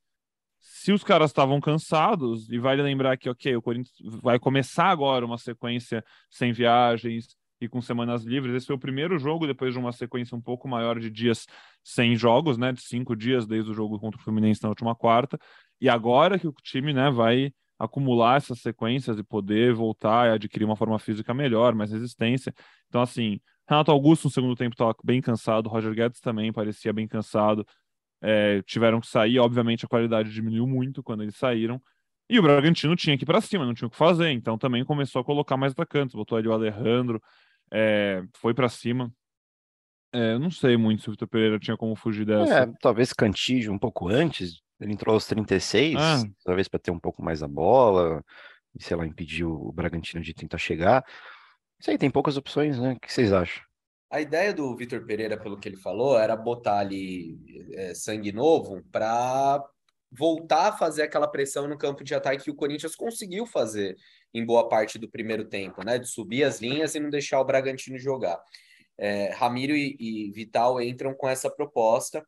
[0.59, 5.25] se os caras estavam cansados, e vale lembrar que, ok, o Corinthians vai começar agora
[5.25, 8.55] uma sequência sem viagens e com semanas livres.
[8.55, 11.47] Esse foi o primeiro jogo depois de uma sequência um pouco maior de dias
[11.83, 12.73] sem jogos, né?
[12.73, 15.39] De cinco dias desde o jogo contra o Fluminense na última quarta.
[15.81, 20.65] E agora que o time, né, vai acumular essas sequências e poder voltar e adquirir
[20.65, 22.55] uma forma física melhor, mais resistência.
[22.89, 27.09] Então, assim, Renato Augusto no segundo tempo estava bem cansado, Roger Guedes também parecia bem
[27.09, 27.67] cansado.
[28.21, 31.81] É, tiveram que sair, obviamente a qualidade diminuiu muito quando eles saíram.
[32.29, 34.85] E o Bragantino tinha que ir para cima, não tinha o que fazer, então também
[34.85, 37.23] começou a colocar mais atacantes, botou ali o Alejandro,
[37.71, 39.13] é, foi para cima.
[40.13, 42.61] É, não sei muito se o Vitor Pereira tinha como fugir dessa.
[42.61, 46.23] É, talvez Cantígio um pouco antes, ele entrou aos 36, ah.
[46.45, 48.25] talvez para ter um pouco mais a bola,
[48.75, 51.05] e sei lá, impedir o Bragantino de tentar chegar.
[51.91, 52.93] Aí, tem poucas opções, né?
[52.93, 53.63] O que vocês acham?
[54.11, 57.37] A ideia do Vitor Pereira, pelo que ele falou, era botar ali
[57.73, 59.63] é, sangue novo para
[60.11, 63.97] voltar a fazer aquela pressão no campo de ataque que o Corinthians conseguiu fazer
[64.33, 65.99] em boa parte do primeiro tempo, né?
[65.99, 68.41] De subir as linhas e não deixar o Bragantino jogar.
[68.97, 72.25] É, Ramiro e, e Vital entram com essa proposta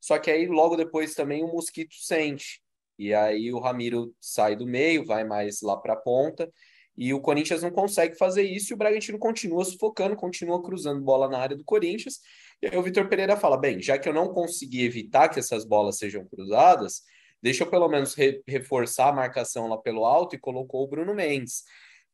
[0.00, 2.62] só que aí logo depois também o Mosquito sente.
[2.98, 6.50] E aí o Ramiro sai do meio, vai mais lá para a ponta.
[7.00, 11.30] E o Corinthians não consegue fazer isso e o Bragantino continua sufocando, continua cruzando bola
[11.30, 12.20] na área do Corinthians.
[12.60, 15.64] E aí o Vitor Pereira fala: bem, já que eu não consegui evitar que essas
[15.64, 17.00] bolas sejam cruzadas,
[17.42, 21.14] deixa eu pelo menos re reforçar a marcação lá pelo alto e colocou o Bruno
[21.14, 21.64] Mendes.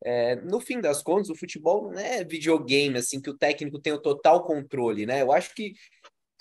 [0.05, 3.93] É, no fim das contas, o futebol não é videogame, assim, que o técnico tem
[3.93, 5.21] o total controle, né?
[5.21, 5.75] Eu acho que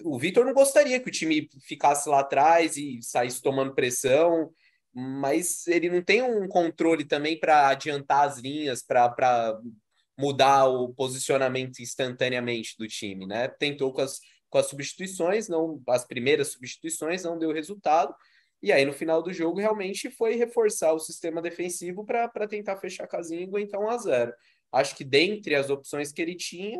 [0.03, 4.51] o Vitor não gostaria que o time ficasse lá atrás e saísse tomando pressão,
[4.95, 9.59] mas ele não tem um controle também para adiantar as linhas, para
[10.17, 13.49] mudar o posicionamento instantaneamente do time, né?
[13.49, 18.15] Tentou com as, com as substituições, não as primeiras substituições não deu resultado.
[18.61, 23.03] E aí, no final do jogo, realmente foi reforçar o sistema defensivo para tentar fechar
[23.03, 24.33] a casinha e aguentar um a 0.
[24.71, 26.79] Acho que dentre as opções que ele tinha,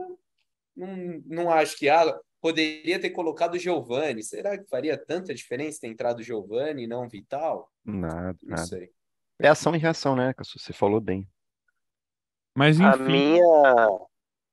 [0.73, 4.21] não, não acho que ah, Poderia ter colocado o Giovani.
[4.21, 7.71] Será que faria tanta diferença ter entrado o Giovani e não Vital?
[7.83, 8.67] Nada, não nada.
[8.67, 8.91] sei.
[9.41, 11.27] É ação e reação, né, Você falou bem.
[12.55, 12.87] Mas enfim.
[12.87, 13.87] A minha,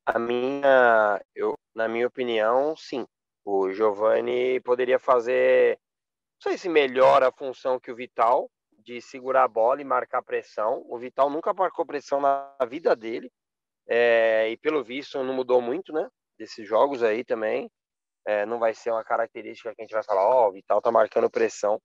[0.07, 3.07] a minha, eu, na minha opinião, sim.
[3.45, 5.79] O Giovani poderia fazer,
[6.43, 10.23] não sei se melhora a função que o Vital de segurar a bola e marcar
[10.23, 10.83] pressão.
[10.89, 13.31] O Vital nunca marcou pressão na vida dele.
[13.87, 16.09] É, e pelo visto não mudou muito, né?
[16.39, 17.71] Desses jogos aí também.
[18.25, 20.81] É, não vai ser uma característica que a gente vai falar, ó, oh, o Vital
[20.81, 21.81] tá marcando pressão.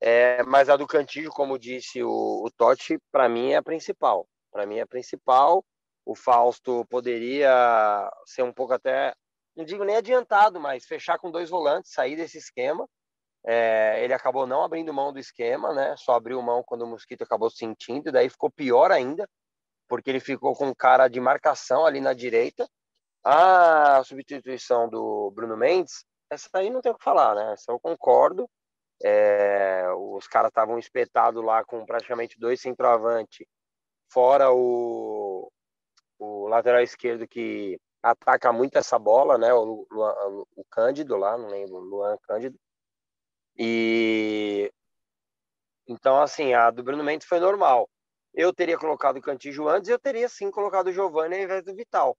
[0.00, 4.26] É, mas a do Cantillo, como disse o, o Totti, para mim é a principal.
[4.50, 5.64] Para mim é a principal.
[6.04, 9.14] O Fausto poderia ser um pouco até,
[9.56, 12.86] não digo nem adiantado, mas fechar com dois volantes, sair desse esquema.
[13.46, 15.94] É, ele acabou não abrindo mão do esquema, né?
[15.96, 19.28] Só abriu mão quando o Mosquito acabou sentindo, e daí ficou pior ainda,
[19.88, 22.68] porque ele ficou com cara de marcação ali na direita.
[23.24, 27.52] A substituição do Bruno Mendes, essa aí não tem o que falar, né?
[27.54, 28.48] Essa eu concordo.
[29.02, 33.46] É, os caras estavam espetados lá com praticamente dois centroavantes,
[34.08, 35.50] fora o,
[36.18, 39.52] o lateral esquerdo que ataca muito essa bola, né?
[39.54, 42.58] O, o, o Cândido lá, não lembro, Luan Cândido.
[43.56, 44.70] E
[45.86, 47.88] então, assim, a do Bruno Mendes foi normal.
[48.32, 51.74] Eu teria colocado o Cantijo antes, eu teria sim colocado o Giovanni ao invés do
[51.74, 52.16] Vital.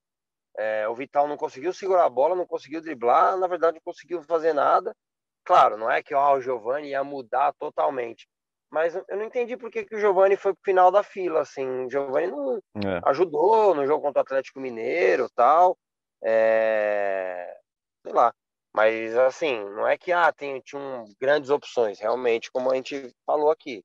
[0.58, 4.24] É, o Vital não conseguiu segurar a bola, não conseguiu driblar, na verdade não conseguiu
[4.24, 4.96] fazer nada.
[5.44, 8.28] Claro, não é que ó, o Giovanni ia mudar totalmente,
[8.76, 11.86] mas eu não entendi por que, que o Giovanni foi pro final da fila, assim.
[11.86, 13.02] O Giovanni não é.
[13.06, 15.78] ajudou no jogo contra o Atlético Mineiro tal.
[16.22, 17.56] É...
[18.04, 18.34] Sei lá.
[18.76, 23.50] Mas, assim, não é que ah, tem, tinha grandes opções, realmente, como a gente falou
[23.50, 23.82] aqui.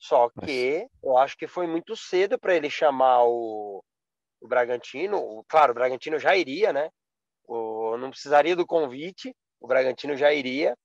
[0.00, 3.80] Só que eu acho que foi muito cedo para ele chamar o,
[4.40, 5.44] o Bragantino.
[5.48, 6.90] Claro, o Bragantino já iria, né?
[7.44, 10.76] O, não precisaria do convite, o Bragantino já iria.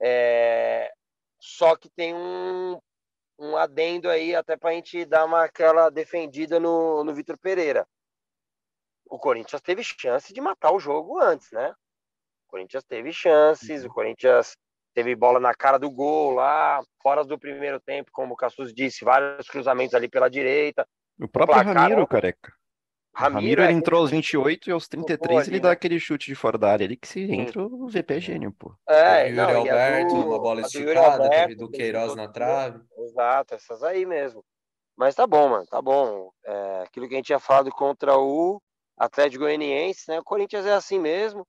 [0.00, 0.90] É,
[1.38, 2.78] só que tem um,
[3.38, 7.86] um adendo aí, até para a gente dar uma, aquela defendida no, no Vitor Pereira.
[9.06, 11.74] O Corinthians teve chance de matar o jogo antes, né?
[12.46, 13.90] O Corinthians teve chances, uhum.
[13.90, 14.56] o Corinthians
[14.94, 19.04] teve bola na cara do gol lá, fora do primeiro tempo, como o Cassus disse,
[19.04, 20.86] vários cruzamentos ali pela direita.
[21.18, 22.52] O próprio o placar, Ramiro, careca.
[23.20, 25.72] Ramiro, Ramiro ele é entrou aos 28 e aos 33 ele dá né?
[25.74, 28.74] aquele chute de fora da área ali que se entra o VP é gênio, pô.
[28.88, 32.80] É, Yuri não, Alberto, do, uma bola esticada, Alberto, teve do Queiroz na trave.
[32.98, 34.44] Exato, essas aí mesmo.
[34.96, 36.30] Mas tá bom, mano, tá bom.
[36.44, 38.60] É, aquilo que a gente tinha falado contra o
[38.98, 40.18] Atlético Goianiense, né?
[40.18, 41.46] O Corinthians é assim mesmo.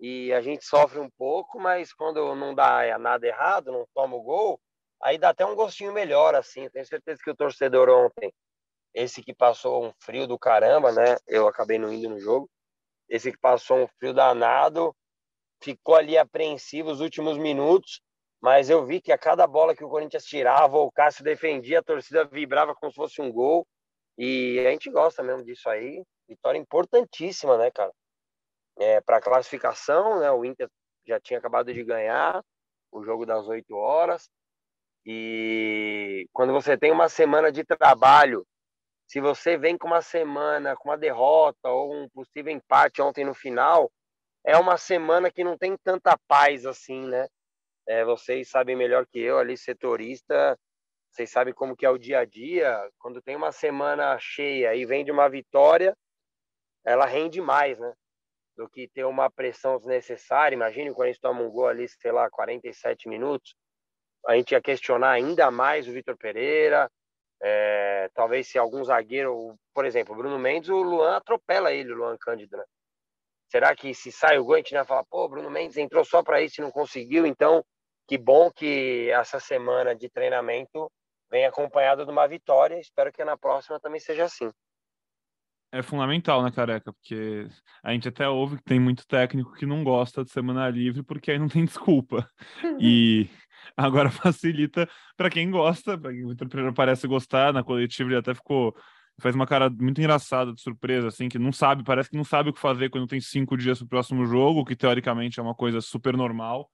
[0.00, 4.22] E a gente sofre um pouco, mas quando não dá nada errado, não toma o
[4.22, 4.60] gol,
[5.02, 6.68] aí dá até um gostinho melhor, assim.
[6.70, 8.32] Tenho certeza que o torcedor ontem
[8.94, 11.16] esse que passou um frio do caramba, né?
[11.26, 12.48] Eu acabei não indo no jogo.
[13.08, 14.94] Esse que passou um frio danado,
[15.60, 18.00] ficou ali apreensivo os últimos minutos,
[18.40, 21.82] mas eu vi que a cada bola que o Corinthians tirava, o Cássio defendia, a
[21.82, 23.66] torcida vibrava como se fosse um gol.
[24.16, 26.02] E a gente gosta mesmo disso aí.
[26.28, 27.92] Vitória importantíssima, né, cara?
[28.78, 30.30] É, para classificação, né?
[30.30, 30.68] O Inter
[31.06, 32.42] já tinha acabado de ganhar
[32.92, 34.30] o jogo das oito horas.
[35.04, 38.46] E quando você tem uma semana de trabalho
[39.06, 43.34] se você vem com uma semana com uma derrota ou um possível empate ontem no
[43.34, 43.90] final,
[44.44, 47.28] é uma semana que não tem tanta paz assim, né?
[47.86, 50.58] É, vocês sabem melhor que eu, ali setorista,
[51.10, 52.90] vocês sabem como que é o dia a dia.
[52.98, 55.96] Quando tem uma semana cheia e vem de uma vitória,
[56.84, 57.92] ela rende mais, né?
[58.56, 60.56] Do que ter uma pressão desnecessária.
[60.56, 63.54] Imagine quando a gente toma um gol ali, sei lá, 47 minutos,
[64.26, 66.90] a gente ia questionar ainda mais o Vitor Pereira,
[67.46, 71.96] é, talvez se algum zagueiro, por exemplo, o Bruno Mendes, o Luan atropela ele, o
[71.96, 72.64] Luan Cândido, né?
[73.48, 76.22] Será que se sai o gol, a gente vai falar, pô, Bruno Mendes entrou só
[76.22, 77.62] para isso e não conseguiu, então
[78.08, 80.90] que bom que essa semana de treinamento
[81.30, 82.78] vem acompanhada de uma vitória.
[82.78, 84.50] Espero que na próxima também seja assim.
[85.72, 86.92] É fundamental, né, careca?
[86.92, 87.48] Porque
[87.82, 91.32] a gente até ouve que tem muito técnico que não gosta de semana livre porque
[91.32, 92.30] aí não tem desculpa.
[92.80, 93.28] E
[93.76, 98.34] Agora facilita para quem gosta, para quem o Vitor parece gostar, na coletiva ele até
[98.34, 98.74] ficou
[99.20, 102.50] faz uma cara muito engraçada de surpresa, assim, que não sabe, parece que não sabe
[102.50, 105.54] o que fazer quando tem cinco dias para o próximo jogo, que teoricamente é uma
[105.54, 106.70] coisa super normal.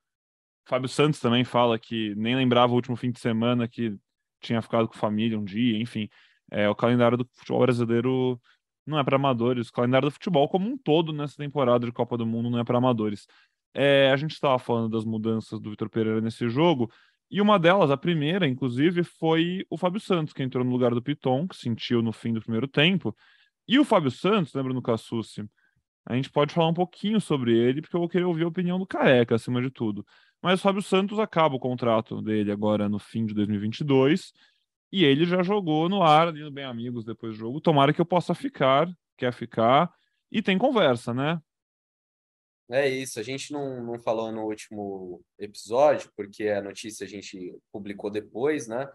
[0.66, 3.96] Fábio Santos também fala que nem lembrava o último fim de semana que
[4.40, 6.08] tinha ficado com família um dia, enfim.
[6.50, 8.40] É, o calendário do futebol brasileiro
[8.86, 12.16] não é para amadores, o calendário do futebol como um todo nessa temporada de Copa
[12.16, 13.26] do Mundo não é para amadores.
[13.72, 16.90] É, a gente estava falando das mudanças do Vitor Pereira nesse jogo,
[17.30, 21.00] e uma delas, a primeira, inclusive, foi o Fábio Santos, que entrou no lugar do
[21.00, 23.16] Piton, que sentiu no fim do primeiro tempo.
[23.68, 25.48] E o Fábio Santos, lembra no Cassucci?
[26.04, 28.80] A gente pode falar um pouquinho sobre ele, porque eu vou querer ouvir a opinião
[28.80, 30.04] do Careca, acima de tudo.
[30.42, 34.32] Mas o Fábio Santos acaba o contrato dele agora no fim de 2022,
[34.90, 37.60] e ele já jogou no ar, ali no Bem Amigos, depois do jogo.
[37.60, 39.88] Tomara que eu possa ficar, quer ficar,
[40.32, 41.40] e tem conversa, né?
[42.72, 47.58] É isso, a gente não, não falou no último episódio, porque a notícia a gente
[47.72, 48.88] publicou depois, né?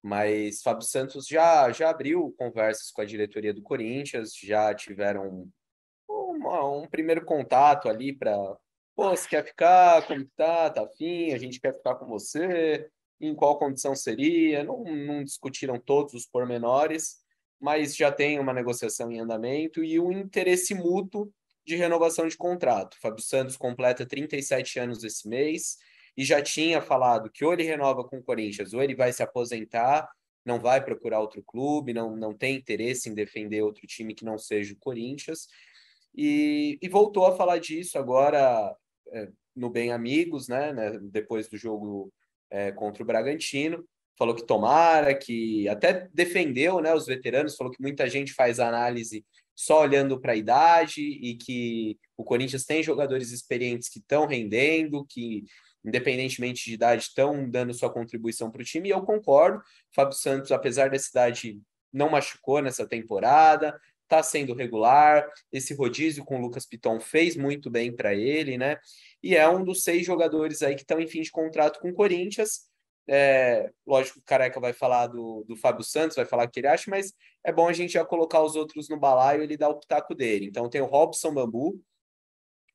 [0.00, 5.50] Mas Fábio Santos já, já abriu conversas com a diretoria do Corinthians, já tiveram
[6.08, 8.36] um, um primeiro contato ali para,
[8.94, 12.88] pô, você quer ficar, como tá, tá afim, a gente quer ficar com você,
[13.20, 17.16] em qual condição seria, não, não discutiram todos os pormenores,
[17.58, 21.28] mas já tem uma negociação em andamento e um interesse mútuo
[21.66, 22.96] de renovação de contrato.
[23.00, 25.76] Fábio Santos completa 37 anos esse mês
[26.16, 29.22] e já tinha falado que ou ele renova com o Corinthians ou ele vai se
[29.22, 30.08] aposentar,
[30.44, 34.38] não vai procurar outro clube, não, não tem interesse em defender outro time que não
[34.38, 35.48] seja o Corinthians.
[36.16, 38.74] E, e voltou a falar disso agora
[39.12, 42.12] é, no Bem Amigos, né, né depois do jogo
[42.48, 43.84] é, contra o Bragantino.
[44.16, 49.26] Falou que tomara, que até defendeu né, os veteranos, falou que muita gente faz análise
[49.56, 55.06] só olhando para a idade e que o Corinthians tem jogadores experientes que estão rendendo,
[55.08, 55.44] que
[55.84, 58.88] independentemente de idade estão dando sua contribuição para o time.
[58.88, 59.62] E eu concordo.
[59.94, 61.60] Fábio Santos, apesar dessa idade,
[61.92, 65.26] não machucou nessa temporada, está sendo regular.
[65.50, 68.78] Esse rodízio com o Lucas Piton fez muito bem para ele, né?
[69.22, 71.94] E é um dos seis jogadores aí que estão em fim de contrato com o
[71.94, 72.68] Corinthians.
[73.08, 76.66] É, lógico, o Careca vai falar do, do Fábio Santos, vai falar o que ele
[76.66, 77.12] acha, mas
[77.44, 80.14] é bom a gente já colocar os outros no balaio e ele dar o pitaco
[80.14, 80.46] dele.
[80.46, 81.80] Então tem o Robson Bambu,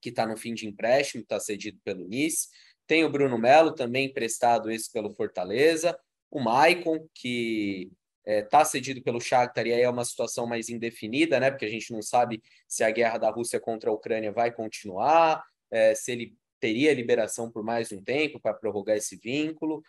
[0.01, 2.47] que está no fim de empréstimo, está cedido pelo Nice.
[2.87, 5.97] Tem o Bruno Melo, também emprestado esse pelo Fortaleza.
[6.29, 7.91] O Maicon, que
[8.25, 11.51] está é, cedido pelo Shakhtar e aí é uma situação mais indefinida, né?
[11.51, 15.43] Porque a gente não sabe se a guerra da Rússia contra a Ucrânia vai continuar,
[15.69, 19.83] é, se ele teria liberação por mais um tempo para prorrogar esse vínculo.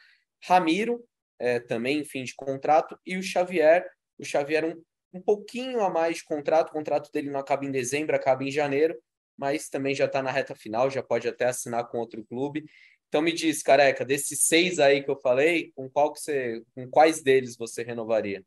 [0.44, 1.04] Ramiro,
[1.38, 5.90] é, também em fim de contrato, e o Xavier, o Xavier um, um pouquinho a
[5.90, 8.98] mais de contrato, o contrato dele não acaba em dezembro, acaba em janeiro,
[9.36, 12.64] mas também já está na reta final, já pode até assinar com outro clube.
[13.08, 16.88] Então me diz, careca, desses seis aí que eu falei, com qual que você, com
[16.88, 18.42] quais deles você renovaria?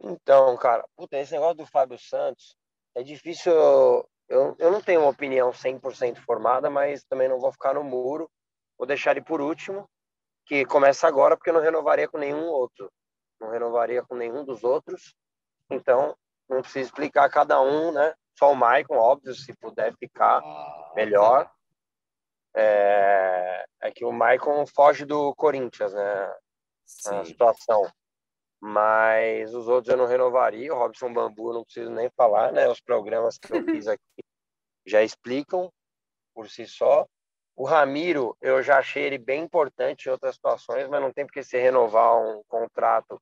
[0.00, 2.54] Então, cara, puta, esse negócio do Fábio Santos
[2.94, 3.52] é difícil.
[4.28, 8.30] Eu, eu não tenho uma opinião 100% formada, mas também não vou ficar no muro.
[8.76, 9.88] Vou deixar ele por último,
[10.46, 12.90] que começa agora, porque eu não renovaria com nenhum outro.
[13.40, 15.14] Não renovaria com nenhum dos outros.
[15.70, 16.16] Então,
[16.48, 18.14] não precisa explicar cada um, né?
[18.38, 21.50] Só o Maicon, óbvio, se puder ficar ah, melhor
[22.56, 26.34] é, é que o Maicon foge do Corinthians, né?
[26.86, 27.18] Sim.
[27.18, 27.90] A situação.
[28.58, 30.72] Mas os outros eu não renovaria.
[30.72, 32.66] O Robson Bambu não preciso nem falar, né?
[32.68, 34.24] Os programas que eu fiz aqui
[34.86, 35.70] já explicam
[36.34, 37.06] por si só.
[37.56, 41.42] O Ramiro, eu já achei ele bem importante em outras situações, mas não tem porque
[41.42, 43.20] se renovar um contrato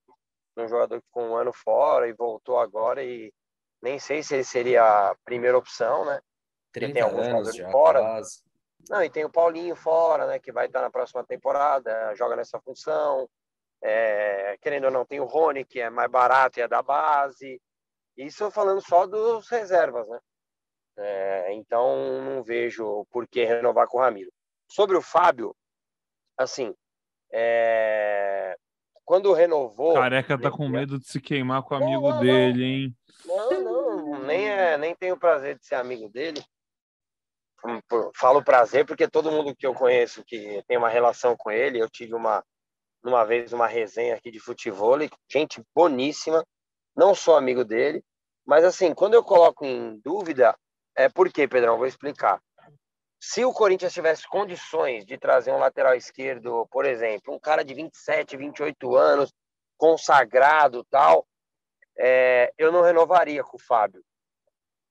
[0.56, 3.32] de um jogador que ficou um ano fora e voltou agora e
[3.80, 6.20] nem sei se ele seria a primeira opção, né?
[6.72, 8.00] 30 tem alguns anos já, fora.
[8.00, 8.42] Quase.
[8.90, 12.60] Não, e tem o Paulinho fora, né, que vai estar na próxima temporada, joga nessa
[12.60, 13.28] função.
[13.80, 17.60] É, querendo ou não, tem o Rony, que é mais barato e é da base.
[18.16, 20.18] Isso falando só dos reservas, né?
[20.96, 24.30] É, então, não vejo por que renovar com o Ramiro.
[24.70, 25.54] Sobre o Fábio,
[26.38, 26.74] assim,
[27.32, 28.56] é...
[29.04, 29.94] quando renovou.
[29.94, 32.96] Careca tá com medo de se queimar com o amigo não, não, dele, hein?
[33.24, 36.42] Não, não, nem, é, nem tenho o prazer de ser amigo dele
[38.14, 41.88] falo prazer porque todo mundo que eu conheço que tem uma relação com ele, eu
[41.88, 42.44] tive uma
[43.02, 44.96] uma vez uma resenha aqui de futebol,
[45.30, 46.42] gente boníssima,
[46.96, 48.02] não sou amigo dele,
[48.46, 50.56] mas assim, quando eu coloco em dúvida,
[50.96, 51.76] é por quê, Pedrão?
[51.76, 52.40] Vou explicar.
[53.20, 57.72] Se o Corinthians tivesse condições de trazer um lateral esquerdo, por exemplo, um cara de
[57.72, 59.32] 27, 28 anos,
[59.76, 61.26] consagrado tal,
[61.96, 64.04] é, eu não renovaria com o Fábio.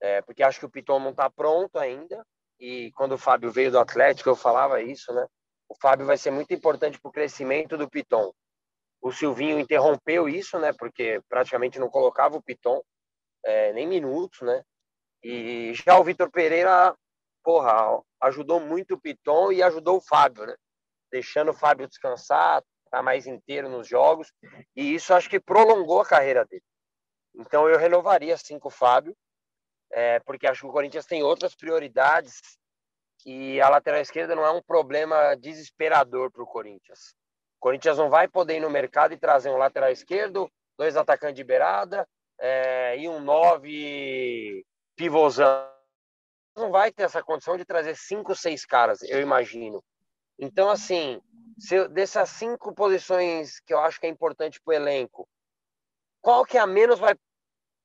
[0.02, 2.26] É, porque acho que o Piton não está pronto ainda
[2.60, 5.26] e quando o Fábio veio do Atlético, eu falava isso, né?
[5.70, 8.34] O Fábio vai ser muito importante para o crescimento do Piton.
[9.02, 10.74] O Silvinho interrompeu isso, né?
[10.74, 12.82] Porque praticamente não colocava o Piton
[13.46, 14.64] é, nem minutos, né?
[15.24, 16.96] E já o Vitor Pereira,
[17.44, 20.56] porra, ajudou muito o Piton e ajudou o Fábio, né?
[21.12, 24.32] Deixando o Fábio descansar, tá mais inteiro nos jogos.
[24.76, 26.64] E isso acho que prolongou a carreira dele.
[27.36, 29.16] Então eu renovaria sim com o Fábio
[29.94, 32.42] é, porque acho que o Corinthians tem outras prioridades
[33.26, 37.14] e a lateral esquerda não é um problema desesperador para o Corinthians.
[37.58, 41.36] O Corinthians não vai poder ir no mercado e trazer um lateral esquerdo, dois atacantes
[41.36, 42.08] de beirada
[42.40, 44.66] é, e um nove
[44.96, 45.70] pivôzão.
[46.56, 49.84] Não vai ter essa condição de trazer cinco, seis caras, eu imagino.
[50.38, 51.22] Então, assim,
[51.58, 55.28] se, dessas cinco posições que eu acho que é importante para o elenco,
[56.22, 57.16] qual que é a menos vai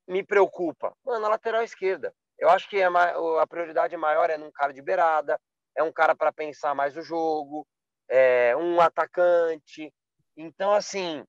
[0.06, 0.94] me preocupa?
[1.04, 2.14] Mano, a lateral esquerda.
[2.38, 5.38] Eu acho que é a prioridade maior é num cara de beirada,
[5.76, 7.66] é um cara para pensar mais o jogo,
[8.08, 9.92] é um atacante.
[10.36, 11.24] Então, assim,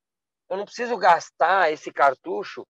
[0.50, 2.66] eu não preciso gastar esse cartucho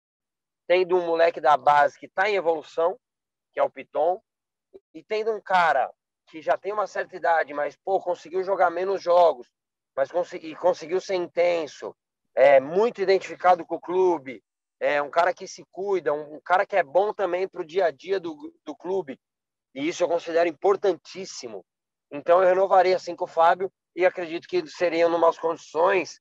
[0.70, 2.96] tendo um moleque da base que está em evolução,
[3.52, 4.22] que é o Piton,
[4.94, 5.92] e tendo um cara
[6.28, 9.48] que já tem uma certa idade, mas, pô, conseguiu jogar menos jogos,
[9.98, 11.96] mas consegui, conseguiu ser intenso,
[12.36, 14.44] é muito identificado com o clube,
[14.80, 17.66] é um cara que se cuida, um, um cara que é bom também para o
[17.66, 19.20] dia a dia do, do clube.
[19.74, 21.66] E isso eu considero importantíssimo.
[22.12, 26.20] Então eu renovaria assim com o Fábio e acredito que seriam umas condições.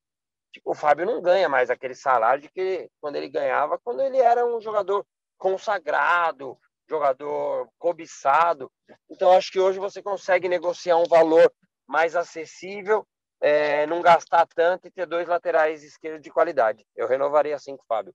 [0.53, 4.46] Tipo, o Fábio não ganha mais aquele salário que quando ele ganhava, quando ele era
[4.46, 8.70] um jogador consagrado, jogador cobiçado.
[9.11, 11.53] Então acho que hoje você consegue negociar um valor
[11.86, 13.07] mais acessível,
[13.40, 16.84] é, não gastar tanto e ter dois laterais esquerdos de qualidade.
[16.96, 18.14] Eu renovaria assim com o Fábio.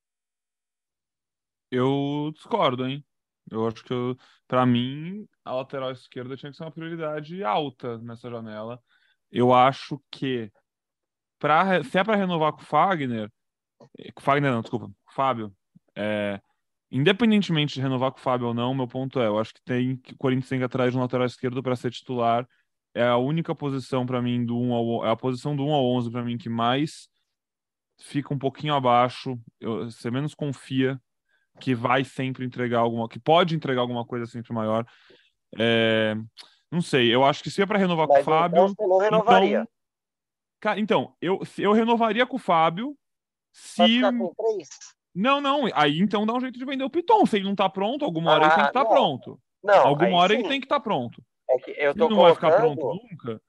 [1.71, 3.03] Eu discordo, hein?
[3.49, 3.93] Eu acho que,
[4.47, 8.81] para mim, a lateral esquerda tinha que ser uma prioridade alta nessa janela.
[9.31, 10.51] Eu acho que,
[11.43, 13.29] pra, se é para renovar com o Fagner,
[13.99, 15.53] eh, com o Fagner não, desculpa, com o Fábio,
[15.93, 16.39] é,
[16.89, 19.97] independentemente de renovar com o Fábio ou não, meu ponto é, eu acho que tem
[19.97, 22.47] que o Corinthians tem que atrás de um lateral esquerdo para ser titular.
[22.95, 25.83] É a única posição para mim do 1 ao é a posição do 1 ao
[25.83, 27.09] 11 para mim que mais
[27.99, 30.97] fica um pouquinho abaixo, eu, você menos confia
[31.59, 34.85] que vai sempre entregar alguma, que pode entregar alguma coisa sempre maior.
[35.59, 36.15] É,
[36.71, 38.65] não sei, eu acho que se é para renovar Mas com o Fábio.
[38.65, 38.75] Então,
[39.51, 39.65] não
[40.69, 40.81] renovaria.
[40.81, 42.95] Então, eu, eu renovaria com o Fábio
[43.51, 44.01] se.
[45.15, 45.69] Não, não.
[45.73, 47.25] Aí então dá um jeito de vender o Piton.
[47.25, 49.39] Se ele não tá pronto, alguma hora ah, ele tem que estar tá pronto.
[49.63, 50.39] Não, alguma hora sim.
[50.39, 51.23] ele tem que estar tá pronto.
[51.49, 53.41] É que eu tô ele não vai ficar pronto nunca.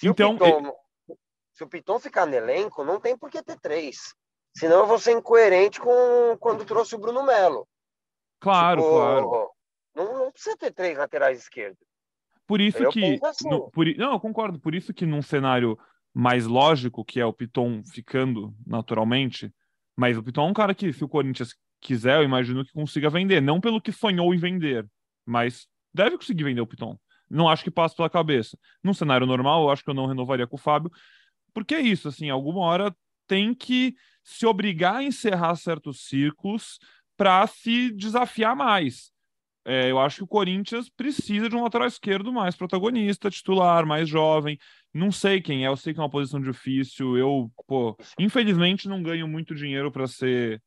[0.00, 0.72] Se então, o Piton, ele...
[1.52, 4.14] se o Piton ficar no elenco, não tem por que ter três.
[4.56, 7.68] Senão eu vou ser incoerente com quando trouxe o Bruno Melo.
[8.40, 9.50] Claro, tipo, claro.
[9.94, 11.78] Não, não, precisa ter três laterais esquerdos.
[12.46, 13.20] Por isso eu que.
[13.22, 13.48] Assim.
[13.48, 14.58] No, por, não, eu concordo.
[14.58, 15.78] Por isso que num cenário
[16.12, 19.52] mais lógico, que é o Piton ficando naturalmente,
[19.96, 23.08] mas o Piton é um cara que, se o Corinthians quiser, eu imagino que consiga
[23.08, 23.40] vender.
[23.40, 24.86] Não pelo que sonhou em vender,
[25.24, 26.98] mas deve conseguir vender o Piton.
[27.28, 28.58] Não acho que passe pela cabeça.
[28.82, 30.90] Num cenário normal, eu acho que eu não renovaria com o Fábio,
[31.54, 32.94] porque é isso, assim, alguma hora
[33.26, 33.94] tem que
[34.24, 36.78] se obrigar a encerrar certos círculos
[37.16, 39.12] para se desafiar mais.
[39.64, 44.08] É, eu acho que o Corinthians precisa de um lateral esquerdo mais protagonista, titular, mais
[44.08, 44.58] jovem.
[44.92, 47.16] Não sei quem é, eu sei que é uma posição difícil.
[47.16, 50.62] Eu, pô, infelizmente não ganho muito dinheiro para ser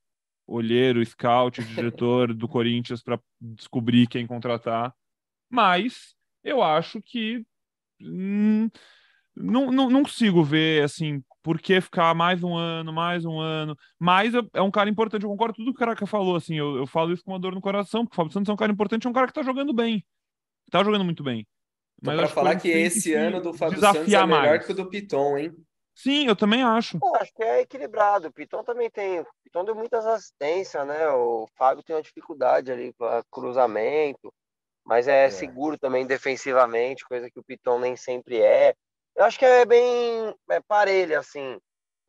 [0.45, 4.93] olheiro, scout, diretor do Corinthians para descobrir quem contratar.
[5.49, 7.43] Mas eu acho que
[7.99, 8.69] hum,
[9.35, 13.77] não, não, não consigo ver assim por que ficar mais um ano, mais um ano.
[13.99, 16.77] Mas é um cara importante, eu concordo com tudo que o Caraca falou, assim, eu,
[16.77, 18.71] eu falo isso com uma dor no coração, porque o Fábio Santos é um cara
[18.71, 20.03] importante, é um cara que tá jogando bem.
[20.71, 21.45] Tá jogando muito bem.
[22.01, 24.65] Mas para falar que esse que ano do Fábio Santos é melhor mais.
[24.65, 25.53] que o do Piton, hein?
[25.95, 26.97] Sim, eu também acho.
[27.01, 28.27] Eu acho que é equilibrado.
[28.27, 29.19] O Piton também tem.
[29.19, 31.07] O Piton deu muitas assistências, né?
[31.09, 34.33] O Fábio tem uma dificuldade ali para cruzamento,
[34.83, 38.73] mas é, é, seguro também defensivamente, coisa que o Piton nem sempre é.
[39.16, 41.57] Eu acho que é bem é parelho, assim.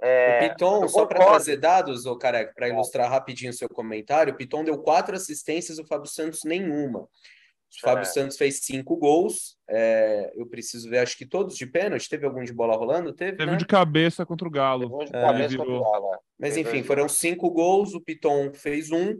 [0.00, 4.32] É, o Piton, só para trazer dados, ô Careca, para ilustrar rapidinho o seu comentário,
[4.32, 7.00] o Piton deu quatro assistências, o Fábio Santos nenhuma.
[7.00, 8.04] O Fábio é.
[8.04, 9.56] Santos fez cinco gols.
[9.68, 12.08] É, eu preciso ver, acho que todos de pênalti.
[12.08, 13.12] Teve algum de bola rolando?
[13.12, 13.56] Teve, Teve né?
[13.56, 14.98] de cabeça contra o Galo.
[14.98, 16.14] Teve de cabeça contra o Galo.
[16.14, 16.18] É.
[16.38, 17.92] Mas enfim, foram cinco gols.
[17.94, 19.18] O Piton fez um.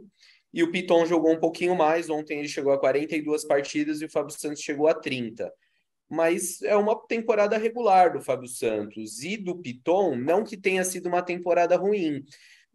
[0.53, 2.09] E o Piton jogou um pouquinho mais.
[2.09, 5.51] Ontem ele chegou a 42 partidas e o Fábio Santos chegou a 30
[6.09, 9.23] mas é uma temporada regular do Fábio Santos.
[9.23, 12.23] E do Piton, não que tenha sido uma temporada ruim,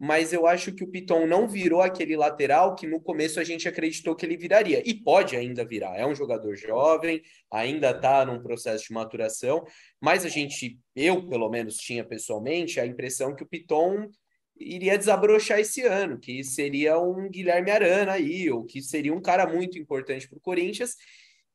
[0.03, 3.67] mas eu acho que o Piton não virou aquele lateral que no começo a gente
[3.67, 5.95] acreditou que ele viraria, e pode ainda virar.
[5.95, 7.21] É um jogador jovem,
[7.51, 9.63] ainda está num processo de maturação,
[10.01, 14.09] mas a gente, eu pelo menos tinha pessoalmente a impressão que o Piton
[14.57, 19.45] iria desabrochar esse ano, que seria um Guilherme Arana aí, ou que seria um cara
[19.45, 20.95] muito importante para o Corinthians,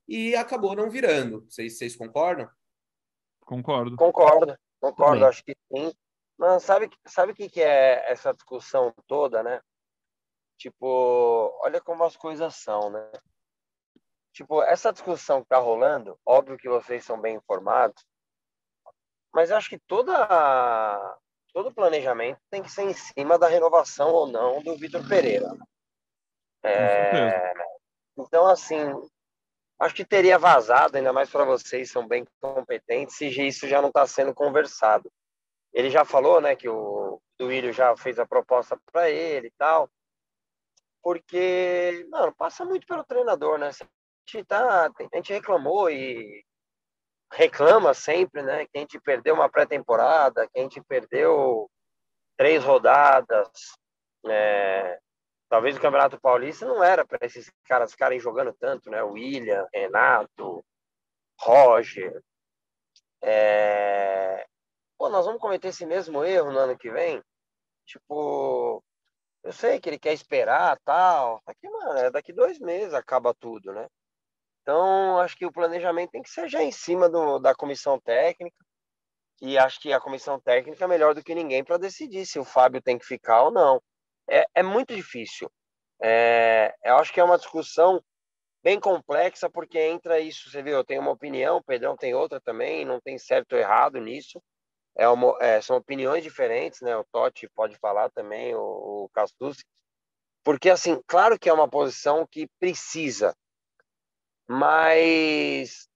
[0.09, 1.45] e acabou não virando.
[1.49, 2.49] Vocês, vocês concordam?
[3.41, 3.97] Concordo.
[3.97, 5.29] Concordo, concordo, Também.
[5.29, 5.93] acho que sim.
[6.39, 9.61] Mas sabe, sabe o que, que é essa discussão toda, né?
[10.59, 13.11] Tipo, olha como as coisas são, né?
[14.33, 18.05] Tipo, essa discussão que tá rolando, óbvio que vocês são bem informados,
[19.33, 21.19] mas acho que toda
[21.55, 25.49] todo planejamento tem que ser em cima da renovação ou não do Vitor Pereira.
[26.63, 27.55] É,
[28.19, 28.77] então, assim,
[29.79, 33.89] acho que teria vazado, ainda mais para vocês, são bem competentes, se isso já não
[33.89, 35.11] está sendo conversado.
[35.72, 39.91] Ele já falou, né, que o Duílio já fez a proposta para ele e tal,
[41.03, 43.68] porque, mano, passa muito pelo treinador, né?
[43.68, 46.45] A gente, tá, a gente reclamou e
[47.33, 51.70] reclama sempre, né, que a gente perdeu uma pré-temporada, que a gente perdeu
[52.37, 53.49] três rodadas,
[54.27, 54.99] é,
[55.49, 59.03] talvez o Campeonato Paulista não era para esses caras ficarem jogando tanto, né?
[59.03, 60.65] William, Renato,
[61.41, 62.23] Roger.
[63.23, 64.47] É...
[64.99, 67.23] pô, nós vamos cometer esse mesmo erro no ano que vem?
[67.87, 68.83] Tipo,
[69.43, 71.41] eu sei que ele quer esperar, tal.
[71.47, 73.87] Aqui, mano, é daqui dois meses acaba tudo, né?
[74.63, 78.57] Então, acho que o planejamento tem que ser já em cima do, da comissão técnica.
[79.41, 82.45] E acho que a comissão técnica é melhor do que ninguém para decidir se o
[82.45, 83.81] Fábio tem que ficar ou não.
[84.29, 85.51] É, é muito difícil.
[86.03, 88.03] É, eu acho que é uma discussão
[88.62, 92.41] bem complexa, porque entra isso, você viu, eu tenho uma opinião, o Pedrão tem outra
[92.41, 94.43] também, não tem certo ou errado nisso.
[94.97, 96.97] É uma, é, são opiniões diferentes, né?
[96.97, 99.11] O Totti pode falar também, o, o.
[100.45, 103.35] Porque, assim, claro que é uma posição que precisa,
[104.49, 105.89] mas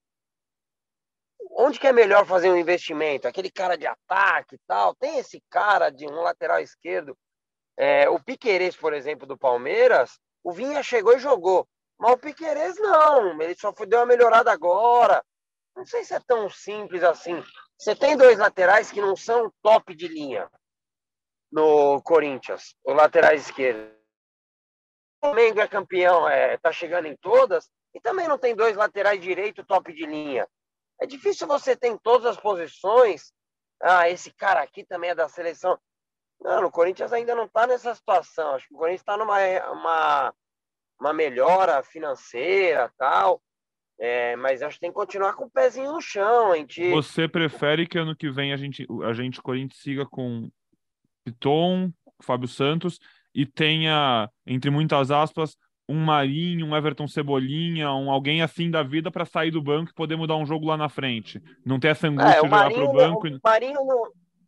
[1.53, 3.28] onde que é melhor fazer um investimento?
[3.28, 4.95] Aquele cara de ataque e tal.
[4.95, 7.16] Tem esse cara de um lateral esquerdo.
[7.83, 11.66] É, o Piqueires, por exemplo, do Palmeiras, o Vinha chegou e jogou.
[11.99, 15.24] Mas o Piqueires não, ele só foi, deu uma melhorada agora.
[15.74, 17.43] Não sei se é tão simples assim.
[17.78, 20.47] Você tem dois laterais que não são top de linha
[21.51, 23.91] no Corinthians, o laterais esquerdo.
[25.22, 29.18] O Flamengo é campeão, é, tá chegando em todas, e também não tem dois laterais
[29.22, 30.47] direito top de linha.
[31.01, 33.33] É difícil você ter em todas as posições.
[33.81, 35.78] Ah, esse cara aqui também é da seleção.
[36.41, 38.55] Não, o Corinthians ainda não está nessa situação.
[38.55, 39.38] Acho que o Corinthians está numa
[39.72, 40.34] uma,
[40.99, 43.43] uma melhora financeira tal.
[44.03, 46.53] É, mas acho que tem que continuar com o pezinho no chão.
[46.53, 46.91] A gente...
[46.91, 50.51] Você prefere que ano que vem a gente, a gente Corinthians siga com
[51.22, 52.99] Piton, Fábio Santos
[53.34, 55.55] e tenha, entre muitas aspas,
[55.86, 59.95] um Marinho, um Everton Cebolinha, um alguém assim da vida para sair do banco e
[59.95, 61.43] poder mudar um jogo lá na frente.
[61.66, 63.28] Não ter essa é, angústia é, de jogar pro banco.
[63.28, 63.80] O Marinho,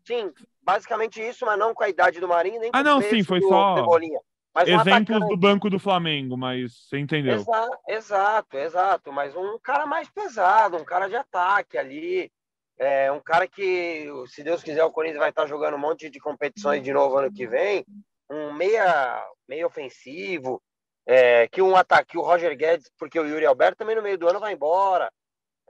[0.04, 0.32] sim,
[0.62, 3.40] basicamente isso, mas não com a idade do Marinho, nem com Ah, não, sim, foi
[3.40, 4.20] só Cebolinha.
[4.54, 7.36] Mas exemplos um do banco do Flamengo, mas você entendeu.
[7.36, 12.30] Exato, exato, exato, mas um cara mais pesado, um cara de ataque ali,
[12.78, 16.20] é, um cara que, se Deus quiser, o Corinthians vai estar jogando um monte de
[16.20, 17.84] competições de novo ano que vem,
[18.30, 20.62] um meia, meia ofensivo,
[21.06, 24.28] é, que um ataque, o Roger Guedes, porque o Yuri Alberto também no meio do
[24.28, 25.10] ano vai embora.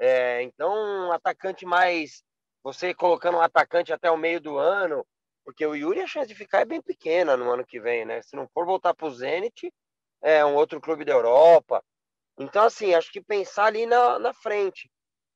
[0.00, 0.72] É, então,
[1.08, 2.22] um atacante mais.
[2.62, 5.06] Você colocando um atacante até o meio do ano,
[5.44, 8.22] porque o Yuri a chance de ficar é bem pequena no ano que vem, né?
[8.22, 9.72] Se não for voltar para o Zenit,
[10.22, 11.84] é um outro clube da Europa.
[12.38, 14.90] Então, assim, acho que pensar ali na, na frente.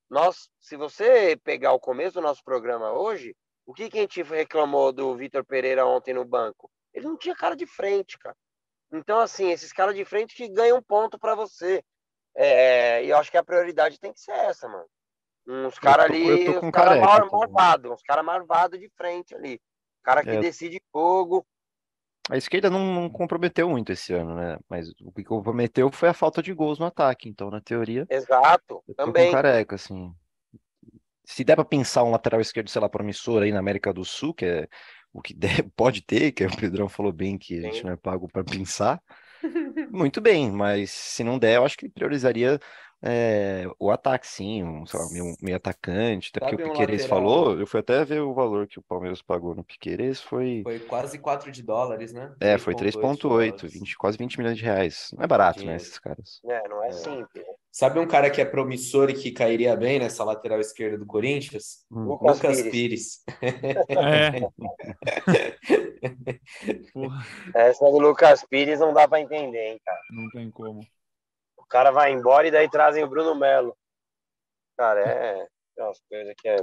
[0.09, 4.23] Nós, se você pegar o começo do nosso programa hoje, o que, que a gente
[4.23, 6.71] reclamou do Vitor Pereira ontem no banco?
[6.93, 8.35] Ele não tinha cara de frente, cara.
[8.91, 11.83] Então, assim, esses caras de frente que ganham ponto para você.
[12.33, 14.87] É, e eu acho que a prioridade tem que ser essa, mano.
[15.47, 19.61] Uns caras ali, uns caras marvados, uns caras marvados de frente ali.
[20.03, 20.39] Cara que é.
[20.39, 21.45] decide fogo.
[22.29, 24.57] A esquerda não, não, comprometeu muito esse ano, né?
[24.69, 27.29] Mas o que comprometeu foi a falta de gols no ataque.
[27.29, 28.05] Então, na teoria.
[28.09, 29.31] Exato, também.
[29.31, 30.13] careca, assim.
[31.23, 34.33] Se der pra pensar um lateral esquerdo, sei lá, promissor aí na América do Sul,
[34.33, 34.67] que é
[35.13, 37.97] o que der, pode ter, que o Pedrão falou bem que a gente não é
[37.97, 39.01] pago para pensar.
[39.91, 42.59] Muito bem, mas se não der, eu acho que priorizaria
[43.01, 47.59] é, o ataque, sim, um, sei lá, meio, meio atacante, até porque o Piqueires falou,
[47.59, 50.61] eu fui até ver o valor que o Palmeiras pagou no Piqueires, foi...
[50.63, 52.33] Foi quase 4 de dólares, né?
[52.39, 55.09] É, foi 3.8, quase 20 milhões de reais.
[55.15, 56.39] Não é barato, né, esses caras.
[56.45, 56.91] É, não é, é.
[56.91, 57.45] simples.
[57.71, 61.85] Sabe um cara que é promissor e que cairia bem nessa lateral esquerda do Corinthians?
[61.91, 62.05] Hum.
[62.05, 63.23] Lucas, Lucas Pires.
[63.39, 63.75] Pires.
[63.89, 64.41] É.
[67.53, 69.99] Essa do Lucas Pires não dá para entender, hein, cara.
[70.11, 70.81] Não tem como.
[71.67, 73.77] O cara vai embora e daí trazem o Bruno Melo.
[74.77, 75.47] Cara, é,
[75.77, 76.55] é umas coisas que é.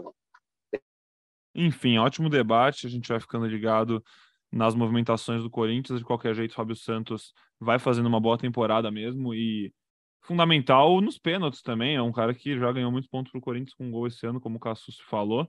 [1.54, 2.86] Enfim, ótimo debate.
[2.86, 4.02] A gente vai ficando ligado
[4.50, 5.98] nas movimentações do Corinthians.
[5.98, 9.74] De qualquer jeito, Fábio Santos vai fazendo uma boa temporada mesmo e
[10.22, 11.96] fundamental nos pênaltis também.
[11.96, 14.40] É um cara que já ganhou muitos pontos para o Corinthians com gol esse ano,
[14.40, 15.46] como o Cassus falou.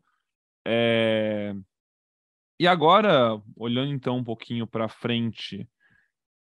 [0.67, 1.53] É...
[2.59, 5.65] E agora, olhando então um pouquinho para frente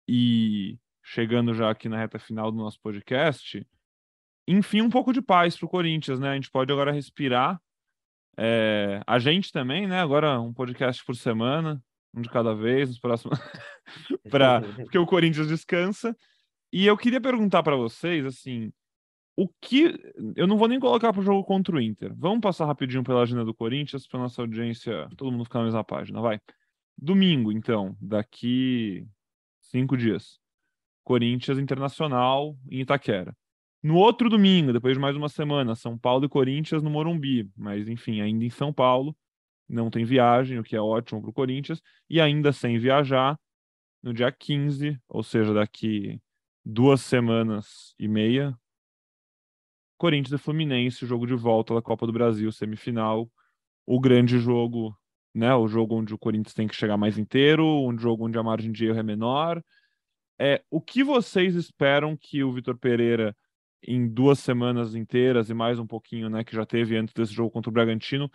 [0.09, 3.65] e chegando já aqui na reta final do nosso podcast,
[4.49, 6.31] enfim, um pouco de paz para o Corinthians, né?
[6.31, 7.61] A gente pode agora respirar.
[8.37, 9.01] É...
[9.07, 10.01] A gente também, né?
[10.01, 11.83] Agora um podcast por semana,
[12.15, 13.39] um de cada vez, nos próximos.
[14.31, 14.61] pra...
[14.77, 16.17] Porque o Corinthians descansa.
[16.73, 18.73] E eu queria perguntar para vocês, assim,
[19.37, 19.97] o que.
[20.37, 22.13] Eu não vou nem colocar para o jogo contra o Inter.
[22.17, 25.85] Vamos passar rapidinho pela agenda do Corinthians, para nossa audiência, todo mundo ficar na mesma
[25.85, 26.41] página, vai.
[26.99, 29.07] Domingo, então, daqui
[29.61, 30.41] cinco dias.
[31.05, 33.37] Corinthians Internacional em Itaquera.
[33.83, 37.51] No outro domingo, depois de mais uma semana, São Paulo e Corinthians no Morumbi.
[37.55, 39.15] Mas, enfim, ainda em São Paulo,
[39.69, 41.83] não tem viagem, o que é ótimo para o Corinthians.
[42.09, 43.39] E ainda sem viajar,
[44.03, 46.19] no dia 15, ou seja, daqui
[46.65, 48.59] duas semanas e meia.
[49.99, 53.31] Corinthians e Fluminense, jogo de volta da Copa do Brasil, semifinal.
[53.87, 54.97] o grande jogo,
[55.35, 55.55] né?
[55.55, 58.73] O jogo onde o Corinthians tem que chegar mais inteiro, um jogo onde a margem
[58.73, 59.63] de erro é menor.
[60.39, 63.37] É, o que vocês esperam que o Vitor Pereira,
[63.87, 67.51] em duas semanas inteiras e mais um pouquinho, né, que já teve antes desse jogo
[67.51, 68.30] contra o Bragantino,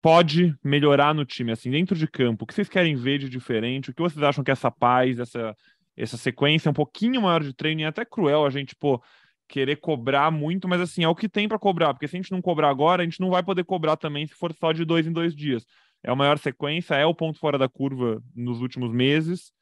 [0.00, 2.44] pode melhorar no time, assim, dentro de campo?
[2.44, 3.90] O que vocês querem ver de diferente?
[3.90, 5.54] O que vocês acham que essa paz, essa,
[5.96, 9.02] essa sequência um pouquinho maior de treino, e é até cruel a gente, pô,
[9.48, 12.32] querer cobrar muito, mas assim, é o que tem para cobrar, porque se a gente
[12.32, 15.06] não cobrar agora, a gente não vai poder cobrar também se for só de dois
[15.06, 15.64] em dois dias.
[16.02, 19.52] É a maior sequência, é o ponto fora da curva nos últimos meses,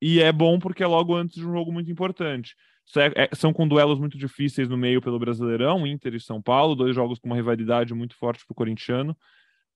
[0.00, 2.54] e é bom porque é logo antes de um jogo muito importante.
[2.96, 6.76] É, é, são com duelos muito difíceis no meio pelo Brasileirão, Inter e São Paulo,
[6.76, 9.16] dois jogos com uma rivalidade muito forte para o corintiano.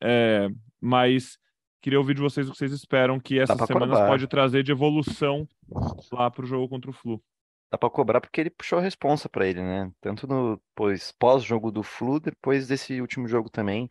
[0.01, 0.49] É,
[0.81, 1.37] mas
[1.83, 4.09] queria ouvir de vocês o que vocês esperam que essas semanas cobrar.
[4.09, 5.49] pode trazer de evolução
[6.12, 7.23] lá para o jogo contra o Flu.
[7.71, 9.91] Dá para cobrar porque ele puxou a responsa para ele, né?
[10.01, 10.61] Tanto no
[11.18, 13.89] pós-jogo do Flu, depois desse último jogo também.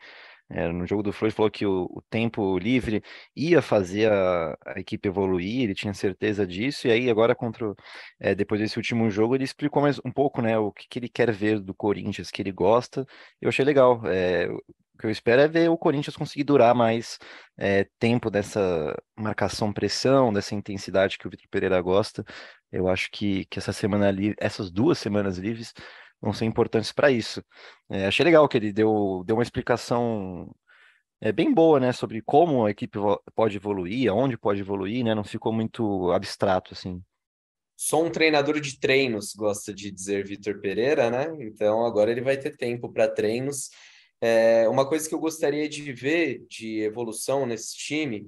[0.52, 3.04] É, no jogo do ele falou que o, o tempo livre
[3.36, 7.76] ia fazer a, a, equipe evoluir, ele tinha certeza disso, e aí agora, contra,
[8.20, 11.10] é, depois desse último jogo, ele explicou mais um pouco né, o que, que ele
[11.10, 13.06] quer ver do Corinthians, que ele gosta.
[13.40, 14.02] Eu achei legal.
[14.08, 17.20] É, o que eu espero é ver o Corinthians conseguir durar mais
[17.58, 22.26] é, tempo dessa marcação-pressão, dessa intensidade que o Vitor Pereira gosta.
[22.72, 25.74] Eu acho que, que essa semana essas duas semanas livres
[26.22, 27.44] vão ser importantes para isso.
[27.90, 30.54] É, achei legal que ele deu, deu uma explicação
[31.22, 32.98] é, bem boa, né, sobre como a equipe
[33.36, 37.02] pode evoluir, aonde pode evoluir, né, não ficou muito abstrato, assim.
[37.76, 41.34] Sou um treinador de treinos, gosta de dizer Vitor Pereira, né?
[41.40, 43.70] Então agora ele vai ter tempo para treinos.
[44.20, 48.28] É, uma coisa que eu gostaria de ver de evolução nesse time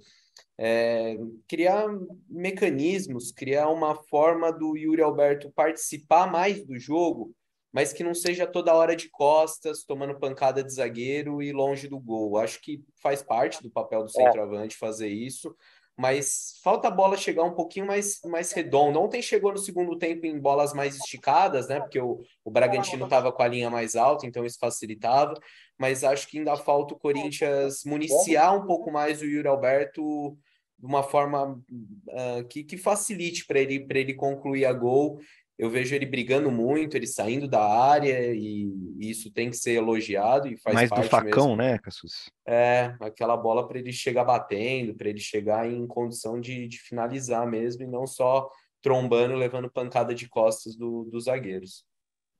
[0.57, 1.17] é,
[1.47, 1.87] criar
[2.29, 7.33] mecanismos, criar uma forma do Yuri Alberto participar mais do jogo,
[7.71, 11.99] mas que não seja toda hora de costas, tomando pancada de zagueiro e longe do
[11.99, 12.37] gol.
[12.37, 14.11] Acho que faz parte do papel do é.
[14.11, 15.55] centroavante fazer isso,
[15.97, 18.99] mas falta a bola chegar um pouquinho mais, mais redonda.
[18.99, 21.79] Ontem chegou no segundo tempo em bolas mais esticadas, né?
[21.79, 25.33] Porque o, o Bragantino estava com a linha mais alta, então isso facilitava.
[25.77, 30.37] Mas acho que ainda falta o Corinthians municiar um pouco mais o Yuri Alberto
[30.81, 35.19] de uma forma uh, que, que facilite para ele, ele concluir a gol.
[35.61, 38.67] Eu vejo ele brigando muito, ele saindo da área, e,
[38.99, 41.55] isso tem que ser elogiado e faz Mais parte do facão, mesmo.
[41.55, 42.31] né, Cassus?
[42.47, 47.45] É, aquela bola para ele chegar batendo, para ele chegar em condição de, de finalizar
[47.45, 48.49] mesmo, e não só
[48.81, 51.85] trombando, levando pancada de costas do, dos zagueiros.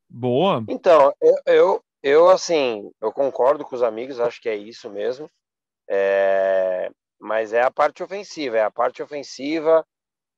[0.10, 0.66] Boa.
[0.68, 5.30] Então, eu, eu, eu, assim, eu concordo com os amigos, acho que é isso mesmo.
[5.88, 9.86] É, mas é a parte ofensiva, é a parte ofensiva.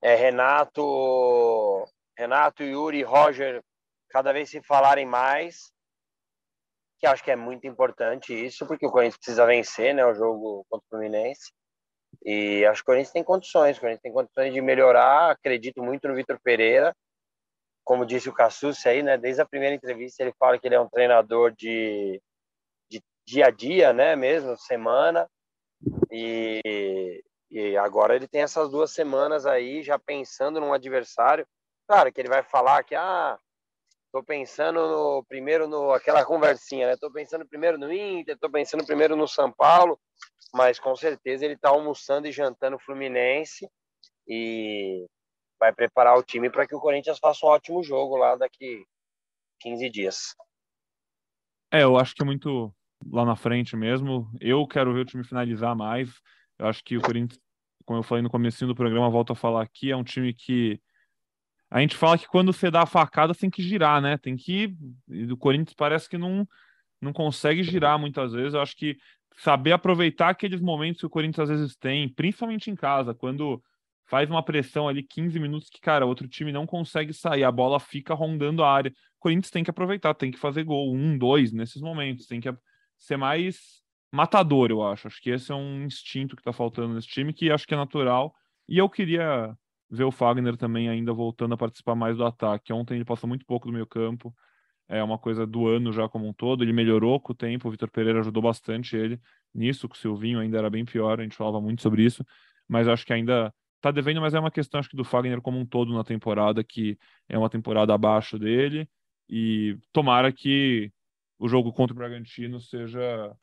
[0.01, 3.63] É Renato, Renato, Yuri Roger
[4.09, 5.71] cada vez se falarem mais,
[6.99, 10.65] que acho que é muito importante isso, porque o Corinthians precisa vencer, né, o jogo
[10.69, 11.51] contra o Fluminense.
[12.23, 15.31] E acho que o Corinthians tem condições, o Corinthians tem condições de melhorar.
[15.31, 16.95] Acredito muito no Vitor Pereira.
[17.83, 20.79] Como disse o Cassucci aí, né, desde a primeira entrevista ele fala que ele é
[20.79, 22.21] um treinador de,
[22.89, 25.27] de dia a dia, né, mesmo, semana.
[26.09, 31.45] E, e agora ele tem essas duas semanas aí já pensando num adversário.
[31.87, 33.37] Claro que ele vai falar que, ah,
[34.11, 36.97] tô pensando no, primeiro no aquela conversinha, né?
[36.97, 39.99] Tô pensando primeiro no Inter, tô pensando primeiro no São Paulo,
[40.53, 43.67] mas com certeza ele tá almoçando e jantando Fluminense
[44.27, 45.05] e
[45.59, 48.85] vai preparar o time para que o Corinthians faça um ótimo jogo lá daqui
[49.59, 50.35] 15 dias.
[51.71, 52.73] É, eu acho que é muito
[53.11, 54.29] lá na frente mesmo.
[54.39, 56.09] Eu quero ver o time finalizar mais.
[56.59, 57.41] Eu acho que o Corinthians,
[57.85, 60.79] como eu falei no começo do programa, volto a falar aqui, é um time que
[61.73, 64.15] a gente fala que quando você dá a facada tem que girar, né?
[64.15, 64.75] Tem que
[65.31, 66.47] o Corinthians parece que não
[67.01, 68.53] não consegue girar muitas vezes.
[68.53, 68.95] Eu acho que
[69.37, 73.59] saber aproveitar aqueles momentos que o Corinthians às vezes tem, principalmente em casa, quando
[74.05, 77.79] faz uma pressão ali 15 minutos que, cara, outro time não consegue sair, a bola
[77.79, 78.91] fica rondando a área.
[79.17, 82.53] O Corinthians tem que aproveitar, tem que fazer gol, um, dois nesses momentos, tem que
[82.99, 85.07] ser mais matador, eu acho.
[85.07, 87.77] Acho que esse é um instinto que está faltando nesse time, que acho que é
[87.77, 88.31] natural.
[88.69, 89.57] E eu queria
[89.93, 92.73] ver o Fagner também ainda voltando a participar mais do ataque.
[92.73, 94.33] Ontem ele passou muito pouco do meio campo.
[94.89, 96.63] É uma coisa do ano já como um todo.
[96.63, 97.67] Ele melhorou com o tempo.
[97.67, 99.21] O Vitor Pereira ajudou bastante ele
[99.53, 99.87] nisso.
[99.87, 101.19] Com o Silvinho ainda era bem pior.
[101.19, 102.25] A gente falava muito sobre isso.
[102.67, 104.19] Mas acho que ainda tá devendo.
[104.19, 106.97] Mas é uma questão, acho que do Fagner como um todo na temporada, que
[107.29, 108.89] é uma temporada abaixo dele.
[109.29, 110.91] E tomara que
[111.37, 113.35] o jogo contra o Bragantino seja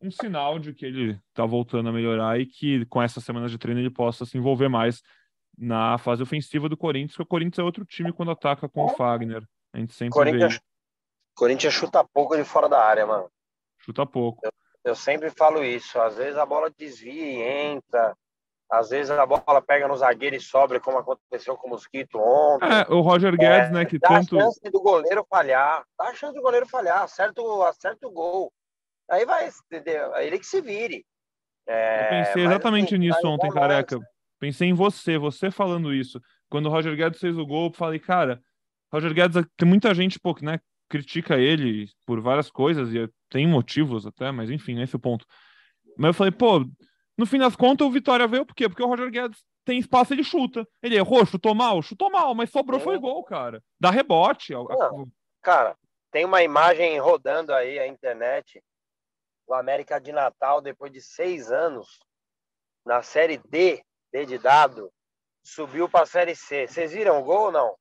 [0.00, 3.58] um sinal de que ele está voltando a melhorar e que com essa semana de
[3.58, 5.02] treino ele possa se envolver mais
[5.56, 8.88] na fase ofensiva do Corinthians, porque o Corinthians é outro time quando ataca com o
[8.90, 9.42] Fagner.
[9.72, 10.60] A gente sempre Corinthians, vê.
[11.34, 13.30] Corinthians chuta pouco de fora da área, mano.
[13.78, 14.40] Chuta pouco.
[14.44, 14.50] Eu,
[14.84, 16.00] Eu sempre falo isso.
[16.00, 18.16] Às vezes a bola desvia e entra.
[18.70, 22.66] Às vezes a bola pega no zagueiro e sobra, como aconteceu com o Mosquito ontem.
[22.66, 24.38] É, o Roger Guedes, é, né, que dá tanto...
[24.38, 25.84] a chance do goleiro falhar.
[25.96, 27.02] Dá a chance do goleiro falhar.
[27.02, 28.52] Acerta o, acerta o gol.
[29.08, 30.14] Aí vai, entendeu?
[30.14, 31.04] Aí ele que se vire.
[31.68, 34.00] É, eu pensei exatamente assim, nisso ontem, careca.
[34.38, 36.20] Pensei em você, você falando isso.
[36.48, 38.40] Quando o Roger Guedes fez o gol, eu falei, cara,
[38.92, 43.46] Roger Guedes, tem muita gente, pô, que, né, critica ele por várias coisas, e tem
[43.46, 45.26] motivos até, mas enfim, esse é o ponto.
[45.96, 46.64] Mas eu falei, pô,
[47.16, 48.68] no fim das contas o Vitória veio por quê?
[48.68, 50.66] Porque o Roger Guedes tem espaço, ele chuta.
[50.82, 53.62] Ele errou, chutou mal, chutou mal, mas sobrou, foi gol, cara.
[53.80, 54.52] Dá rebote.
[54.52, 55.08] Não,
[55.42, 55.76] cara,
[56.12, 58.62] tem uma imagem rodando aí a internet.
[59.46, 61.98] O América de Natal, depois de seis anos,
[62.84, 63.82] na Série D,
[64.16, 64.90] D de dado,
[65.42, 66.66] subiu para a Série C.
[66.66, 67.76] Vocês viram o gol ou não?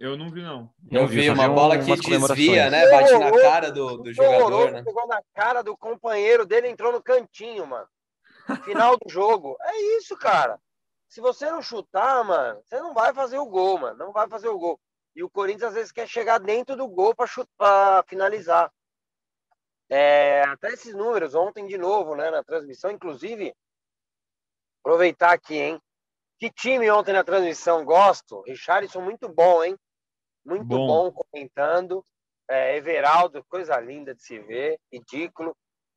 [0.00, 0.70] Eu não vi, não.
[0.90, 2.90] Eu vi uma bola que desvia, né?
[2.90, 4.82] Bate na cara do, do jogador, né?
[4.82, 7.86] Pegou na cara do companheiro dele, entrou no cantinho, mano.
[8.64, 9.56] Final do jogo.
[9.60, 10.58] É isso, cara.
[11.08, 13.98] Se você não chutar, mano, você não vai fazer o gol, mano.
[13.98, 14.80] Não vai fazer o gol.
[15.14, 18.72] E o Corinthians às vezes quer chegar dentro do gol para chutar, finalizar.
[19.90, 23.54] É, até esses números ontem de novo, né, na transmissão, inclusive
[24.86, 25.82] aproveitar aqui, hein?
[26.38, 28.42] Que time ontem na transmissão gosto?
[28.42, 29.76] Richarlison muito bom, hein?
[30.44, 32.04] Muito bom, bom comentando.
[32.48, 35.56] É, Everaldo, coisa linda de se ver, ridículo.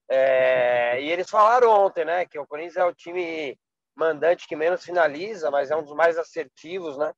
[0.10, 3.56] É, e eles falaram ontem, né, que o Corinthians é o time
[3.96, 7.14] mandante que menos finaliza, mas é um dos mais assertivos, né?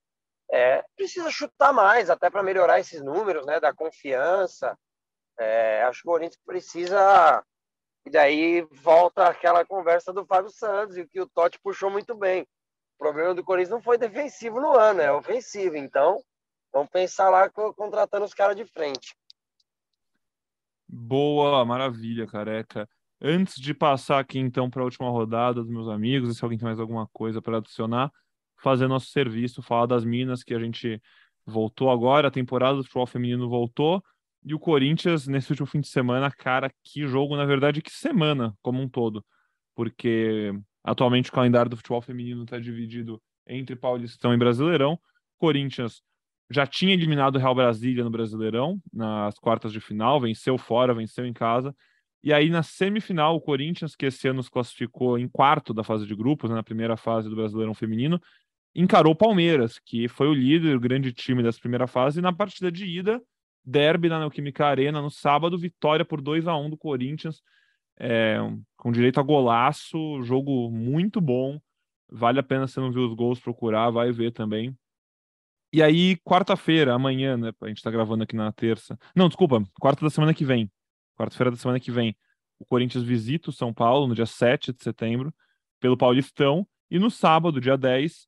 [0.51, 4.77] É, precisa chutar mais, até para melhorar esses números, né, da confiança.
[5.39, 7.41] É, acho que o Corinthians precisa.
[8.05, 12.43] E daí volta aquela conversa do Fábio Santos, e que o Totti puxou muito bem.
[12.43, 15.75] O problema do Corinthians não foi defensivo no ano, é ofensivo.
[15.75, 16.21] Então,
[16.73, 19.13] Vamos pensar lá contratando os caras de frente.
[20.87, 22.87] Boa, maravilha, careca.
[23.21, 26.65] Antes de passar aqui então para a última rodada dos meus amigos, se alguém tem
[26.65, 28.11] mais alguma coisa para adicionar,
[28.57, 31.01] fazer nosso serviço, falar das Minas que a gente
[31.45, 34.01] voltou agora, a temporada do futebol feminino voltou,
[34.43, 38.55] e o Corinthians nesse último fim de semana, cara, que jogo, na verdade, que semana
[38.61, 39.23] como um todo,
[39.75, 40.51] porque
[40.83, 44.99] atualmente o calendário do futebol feminino está dividido entre Paulistão e Brasileirão.
[45.37, 46.01] Corinthians
[46.49, 51.25] já tinha eliminado o Real Brasília no Brasileirão, nas quartas de final, venceu fora, venceu
[51.25, 51.73] em casa.
[52.23, 56.05] E aí, na semifinal, o Corinthians, que esse ano se classificou em quarto da fase
[56.05, 58.21] de grupos, né, na primeira fase do Brasileirão Feminino,
[58.75, 62.31] encarou o Palmeiras, que foi o líder, o grande time dessa primeira fase, e na
[62.31, 63.21] partida de ida,
[63.63, 67.41] derby na Neoquímica Arena, no sábado, vitória por 2 a 1 do Corinthians,
[67.99, 68.37] é,
[68.77, 71.59] com direito a golaço, jogo muito bom,
[72.09, 74.75] vale a pena se não viu os gols procurar, vai ver também.
[75.73, 77.51] E aí, quarta-feira, amanhã, né?
[77.61, 78.99] A gente tá gravando aqui na terça.
[79.15, 80.69] Não, desculpa, quarta da semana que vem.
[81.17, 82.15] Quarta-feira da semana que vem.
[82.59, 85.33] O Corinthians visita o São Paulo no dia 7 de setembro,
[85.79, 86.67] pelo Paulistão.
[86.89, 88.27] E no sábado, dia 10,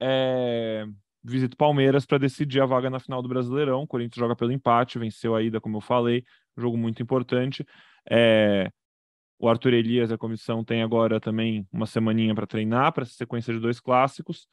[0.00, 0.84] é...
[1.24, 3.82] visita o Palmeiras para decidir a vaga na final do Brasileirão.
[3.82, 6.24] O Corinthians joga pelo empate, venceu a ida, como eu falei.
[6.56, 7.66] Jogo muito importante.
[8.08, 8.70] É...
[9.38, 13.52] O Arthur Elias a comissão tem agora também uma semaninha para treinar para essa sequência
[13.52, 14.46] de dois clássicos.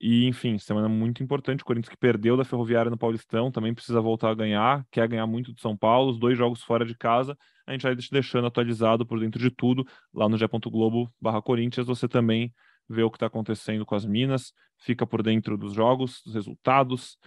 [0.00, 1.62] E, enfim, semana muito importante.
[1.62, 5.26] O Corinthians que perdeu da Ferroviária no Paulistão também precisa voltar a ganhar, quer ganhar
[5.26, 7.36] muito do São Paulo, os dois jogos fora de casa.
[7.66, 10.36] A gente vai deixando atualizado por dentro de tudo lá no
[10.70, 11.86] Globo barra Corinthians.
[11.86, 12.52] Você também
[12.88, 17.18] vê o que está acontecendo com as Minas, fica por dentro dos jogos, dos resultados,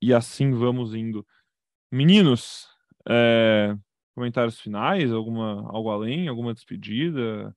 [0.00, 1.26] e assim vamos indo.
[1.90, 2.68] Meninos,
[3.08, 3.76] é...
[4.14, 7.54] comentários finais, alguma algo além, alguma despedida,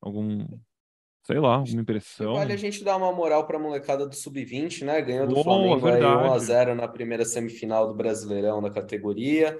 [0.00, 0.46] algum
[1.24, 2.34] sei lá, uma impressão.
[2.34, 5.00] Vale a gente dar uma moral para a molecada do Sub-20, né?
[5.00, 9.58] Ganhou do Flamengo aí 1x0 na primeira semifinal do Brasileirão da categoria.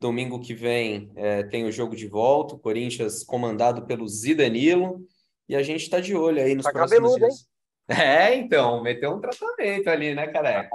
[0.00, 5.06] Domingo que vem é, tem o jogo de volta, o Corinthians comandado pelo Zidanilo.
[5.48, 7.40] E a gente está de olho aí nos tá próximos cabeludo, dias.
[7.40, 7.54] Hein?
[7.86, 10.70] É, então, meteu um tratamento ali, né, careca?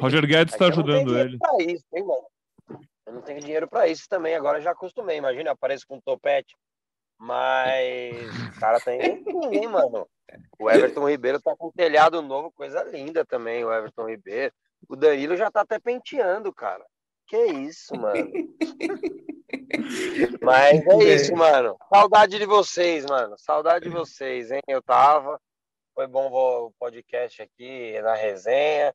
[0.00, 1.38] Roger Guedes está ajudando ele.
[1.60, 2.26] Isso, hein, mano?
[3.06, 5.18] Eu não tenho dinheiro para isso também, agora já acostumei.
[5.18, 6.56] Imagina, apareço com um topete.
[7.18, 8.16] Mas
[8.48, 10.08] o cara tem ninguém, mano.
[10.58, 14.54] O Everton Ribeiro tá com um telhado novo, coisa linda também, o Everton Ribeiro.
[14.88, 16.84] O Danilo já tá até penteando, cara.
[17.30, 18.28] Que isso, mano.
[20.42, 21.76] Mas é isso, mano.
[21.88, 23.38] Saudade de vocês, mano.
[23.38, 24.60] Saudade de vocês, hein?
[24.66, 25.40] Eu tava.
[25.94, 28.92] Foi bom o podcast aqui na resenha.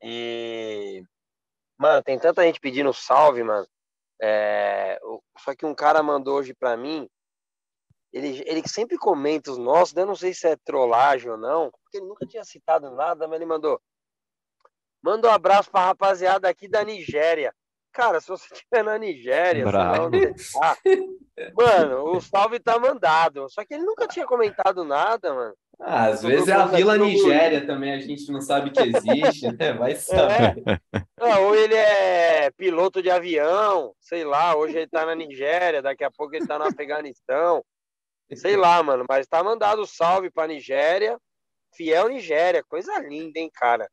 [0.00, 1.02] E.
[1.76, 3.66] Mano, tem tanta gente pedindo salve, mano.
[4.22, 5.00] É...
[5.40, 7.08] Só que um cara mandou hoje pra mim
[8.12, 11.98] ele, ele sempre comenta os nossos, eu não sei se é trollagem ou não, porque
[11.98, 13.80] ele nunca tinha citado nada, mas ele mandou.
[15.02, 17.52] Manda um abraço pra rapaziada aqui da Nigéria.
[17.92, 19.64] cara, se você estiver na Nigéria,
[20.00, 20.34] onde
[21.54, 23.48] mano, o salve tá mandado.
[23.48, 25.54] Só que ele nunca tinha comentado nada, mano.
[25.78, 29.74] Ah, às vezes é a Vila Nigéria também, a gente não sabe que existe, né?
[29.74, 29.96] Vai é.
[29.96, 30.64] saber.
[31.20, 31.36] É.
[31.38, 36.10] ou ele é piloto de avião, sei lá, hoje ele tá na Nigéria, daqui a
[36.10, 37.62] pouco ele tá no Afeganistão.
[38.34, 41.18] Sei lá, mano, mas tá mandado salve pra Nigéria.
[41.74, 43.86] Fiel Nigéria, coisa linda, hein, cara.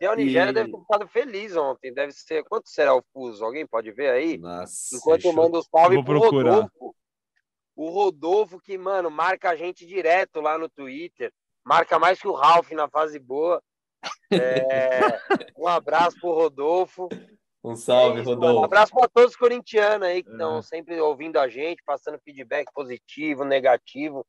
[0.00, 0.54] Fiel Nigéria e...
[0.54, 1.92] deve ter ficado feliz ontem.
[1.92, 2.42] Deve ser.
[2.44, 3.44] Quanto será o fuso?
[3.44, 4.38] Alguém pode ver aí?
[4.38, 6.52] Nossa, Enquanto eu mando o salve Vou pro procurar.
[6.52, 6.96] Rodolfo.
[7.76, 11.30] O Rodolfo, que, mano, marca a gente direto lá no Twitter.
[11.64, 13.62] Marca mais que o Ralph na fase boa.
[14.32, 15.00] É...
[15.58, 17.06] um abraço pro Rodolfo.
[17.62, 18.60] Um salve, é isso, Rodolfo.
[18.60, 20.62] Um abraço para todos os corintianos aí que estão é.
[20.62, 24.26] sempre ouvindo a gente, passando feedback positivo, negativo.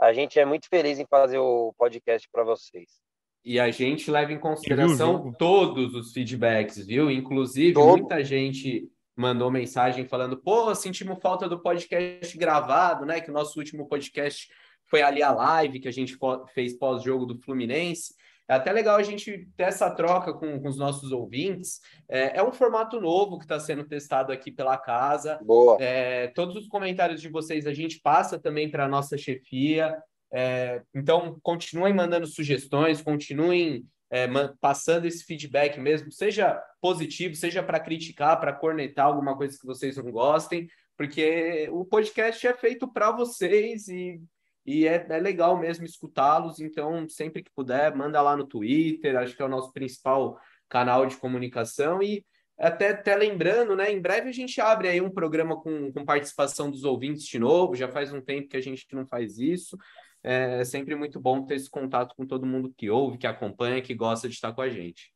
[0.00, 3.01] A gente é muito feliz em fazer o podcast para vocês.
[3.44, 7.10] E a gente leva em consideração todos os feedbacks, viu?
[7.10, 7.98] Inclusive, Todo.
[7.98, 13.20] muita gente mandou mensagem falando: pô, sentimos falta do podcast gravado, né?
[13.20, 14.48] Que o nosso último podcast
[14.84, 16.16] foi ali a live que a gente
[16.54, 18.14] fez pós-jogo do Fluminense.
[18.48, 21.80] É até legal a gente ter essa troca com, com os nossos ouvintes.
[22.08, 25.38] É, é, um formato novo que está sendo testado aqui pela casa.
[25.42, 25.78] Boa.
[25.80, 29.96] É, todos os comentários de vocês a gente passa também para a nossa chefia.
[30.32, 34.26] É, então, continuem mandando sugestões, continuem é,
[34.60, 39.96] passando esse feedback mesmo, seja positivo, seja para criticar, para cornetar alguma coisa que vocês
[39.96, 44.20] não gostem, porque o podcast é feito para vocês e
[44.64, 46.60] e é, é legal mesmo escutá-los.
[46.60, 51.06] Então, sempre que puder, manda lá no Twitter, acho que é o nosso principal canal
[51.06, 52.02] de comunicação.
[52.02, 52.24] E
[52.58, 53.90] até, até lembrando, né?
[53.90, 57.74] Em breve a gente abre aí um programa com, com participação dos ouvintes de novo.
[57.74, 59.76] Já faz um tempo que a gente não faz isso.
[60.24, 63.94] É sempre muito bom ter esse contato com todo mundo que ouve, que acompanha, que
[63.94, 65.12] gosta de estar com a gente.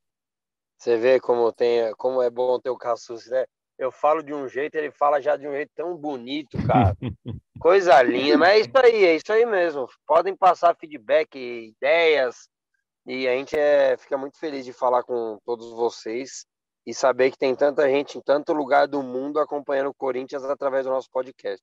[0.78, 3.46] Você vê como tem, como é bom ter o Cassus, né?
[3.78, 6.96] eu falo de um jeito, ele fala já de um jeito tão bonito, cara.
[7.60, 9.88] Coisa linda, mas é isso aí, é isso aí mesmo.
[10.06, 12.48] Podem passar feedback, ideias,
[13.06, 16.46] e a gente é, fica muito feliz de falar com todos vocês
[16.86, 20.84] e saber que tem tanta gente em tanto lugar do mundo acompanhando o Corinthians através
[20.86, 21.62] do nosso podcast.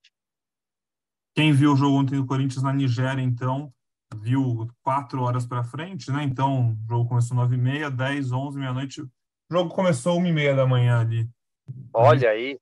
[1.35, 3.73] Quem viu o jogo ontem do Corinthians na Nigéria, então,
[4.15, 6.23] viu quatro horas para frente, né?
[6.23, 9.01] Então, o jogo começou nove e meia, dez, onze, meia-noite.
[9.01, 9.09] O
[9.51, 11.27] jogo começou uma e meia da manhã ali.
[11.93, 12.59] Olha aí.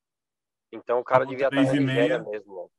[0.71, 2.71] Então o cara devia estar na Nigéria mesmo.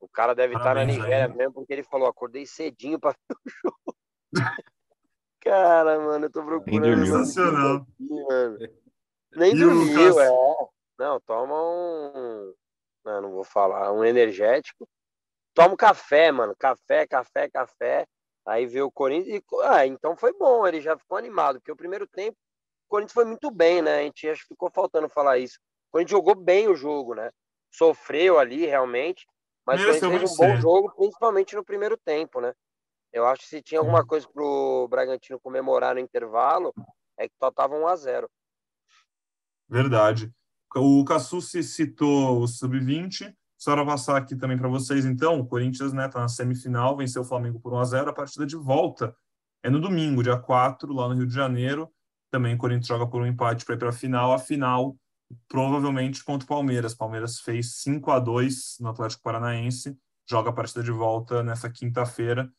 [0.00, 1.36] O cara deve estar na Nigéria aí.
[1.36, 3.96] mesmo, porque ele falou: acordei cedinho para ver o jogo.
[5.40, 7.06] cara, mano, eu tô procurando.
[7.06, 7.86] Sensacional.
[7.98, 8.58] Mano.
[9.36, 10.28] Nem e dormiu, é.
[10.98, 12.54] Não, toma um.
[13.04, 13.92] Não, não vou falar.
[13.92, 14.88] Um energético.
[15.54, 16.54] Toma um café, mano.
[16.58, 18.06] Café, café, café.
[18.46, 19.40] Aí vê o Corinthians.
[19.40, 19.44] E...
[19.64, 20.66] Ah, então foi bom.
[20.66, 22.36] Ele já ficou animado, porque o primeiro tempo
[22.92, 24.00] Corinthians foi muito bem, né?
[24.00, 25.58] A gente acho que ficou faltando falar isso.
[25.88, 27.30] O Corinthians jogou bem o jogo, né?
[27.70, 29.26] Sofreu ali realmente,
[29.66, 32.52] mas o Corinthians fez um bom jogo, principalmente no primeiro tempo, né?
[33.10, 36.74] Eu acho que se tinha alguma coisa pro Bragantino comemorar no intervalo,
[37.18, 38.30] é que só tava 1 a 0.
[39.68, 40.30] Verdade.
[40.76, 43.34] O Cassucci citou o sub-20.
[43.62, 47.24] Só passar aqui também para vocês, então, o Corinthians né, tá na semifinal, venceu o
[47.24, 49.14] Flamengo por 1 a 0 A partida de volta
[49.62, 51.88] é no domingo, dia 4, lá no Rio de Janeiro.
[52.28, 54.32] Também o Corinthians joga por um empate para ir para a final.
[54.32, 54.96] A final,
[55.46, 56.92] provavelmente contra o Palmeiras.
[56.92, 59.96] Palmeiras fez 5 a 2 no Atlético Paranaense.
[60.28, 62.52] Joga a partida de volta nessa quinta-feira.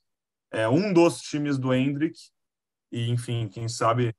[0.54, 2.18] É um dos times do Hendrick.
[2.93, 4.16] E, enfim, quem sabe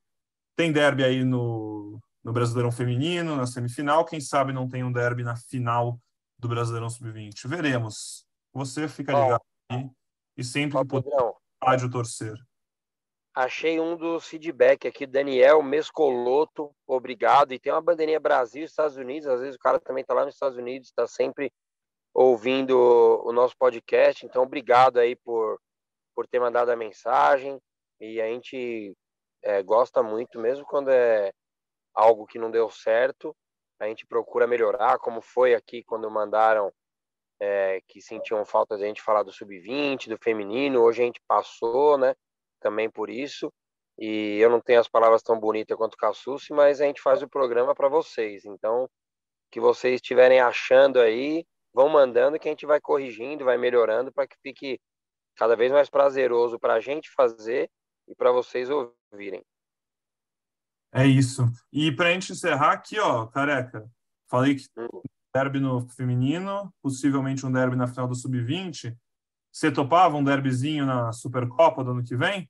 [0.55, 4.05] tem derby aí no, no Brasileirão Feminino, na semifinal.
[4.05, 5.99] Quem sabe não tem um derby na final
[6.39, 7.47] do Brasileirão Sub-20.
[7.47, 8.27] Veremos.
[8.53, 9.91] Você fica ligado aí
[10.37, 10.85] e sempre oh,
[11.61, 12.35] pode torcer.
[13.35, 17.53] Achei um dos feedback aqui, Daniel Mescoloto, obrigado.
[17.53, 20.25] E tem uma bandeirinha Brasil e Estados Unidos, às vezes o cara também está lá
[20.25, 21.53] nos Estados Unidos, está sempre
[22.15, 22.79] ouvindo
[23.25, 24.25] o nosso podcast.
[24.25, 25.61] Então, obrigado aí por,
[26.15, 27.61] por ter mandado a mensagem.
[28.01, 28.97] E a gente
[29.43, 31.33] é, gosta muito, mesmo quando é
[31.93, 33.35] algo que não deu certo,
[33.79, 36.73] a gente procura melhorar, como foi aqui quando mandaram
[37.41, 40.83] é, que sentiam falta de a gente falar do sub-20, do feminino.
[40.83, 42.15] Hoje a gente passou, né?
[42.65, 43.53] também por isso.
[43.99, 47.29] E eu não tenho as palavras tão bonitas quanto Cassucci, mas a gente faz o
[47.29, 48.45] programa para vocês.
[48.47, 48.89] Então,
[49.53, 54.27] que vocês estiverem achando aí, vão mandando que a gente vai corrigindo, vai melhorando para
[54.27, 54.81] que fique
[55.37, 57.71] cada vez mais prazeroso para a gente fazer
[58.09, 59.45] e para vocês ouvirem.
[60.95, 61.43] É isso.
[61.73, 63.85] E para a gente encerrar aqui, ó, careca,
[64.31, 65.03] falei que hum.
[65.35, 68.97] derby no feminino, possivelmente um derby na final do sub-20.
[69.53, 72.49] Você topava um derbyzinho na Supercopa do ano que vem?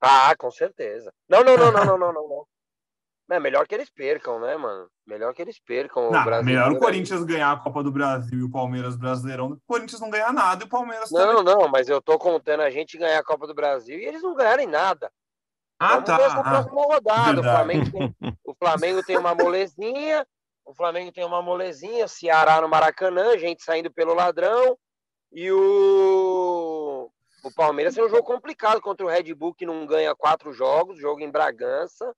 [0.00, 1.12] Ah, com certeza.
[1.28, 2.46] Não, não, não, não, não, não, não.
[3.28, 4.88] É melhor que eles percam, né, mano?
[5.04, 6.12] Melhor que eles percam.
[6.12, 9.48] Não, o melhor o Corinthians ganhar a Copa do Brasil e o Palmeiras Brasileirão.
[9.48, 11.54] O Corinthians não ganhar nada e o Palmeiras Não, também.
[11.56, 14.32] não, mas eu tô contando a gente ganhar a Copa do Brasil e eles não
[14.32, 15.10] ganharem nada.
[15.78, 16.16] Ah, Vamos tá.
[16.16, 17.40] Ver essa ah, próxima rodada.
[17.40, 20.26] O Flamengo, tem, o Flamengo tem uma molezinha,
[20.64, 24.78] o Flamengo tem uma molezinha, Ceará no Maracanã, gente saindo pelo ladrão.
[25.32, 27.10] E o,
[27.44, 30.98] o Palmeiras tem um jogo complicado contra o Red Bull, que não ganha quatro jogos,
[30.98, 32.14] jogo em Bragança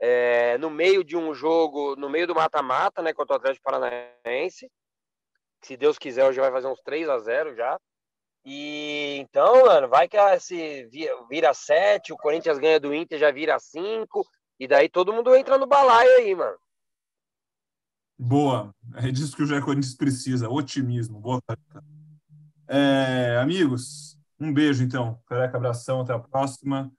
[0.00, 4.70] é, no meio de um jogo, no meio do mata-mata, né, contra o Atlético Paranaense.
[5.62, 7.78] Se Deus quiser, hoje vai fazer uns 3 a 0 já.
[8.44, 10.88] E então, mano, vai que se
[11.28, 14.26] vira 7, o Corinthians ganha do Inter, já vira 5,
[14.58, 16.56] e daí todo mundo entra no balaio aí, mano.
[18.18, 18.74] Boa.
[18.96, 21.18] É disso que o Jé Corinthians precisa, otimismo.
[21.18, 21.40] Boa.
[22.68, 25.18] É, amigos, um beijo então.
[25.26, 26.92] Careca, abração, até a próxima.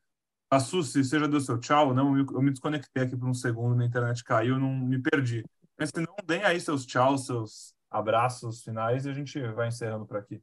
[0.50, 1.94] A seja do seu tchau.
[1.94, 5.46] Não, eu me desconectei aqui por um segundo, minha internet caiu, não me perdi.
[5.80, 10.06] Mas se não, deem aí seus tchau, seus abraços finais e a gente vai encerrando
[10.06, 10.42] por aqui.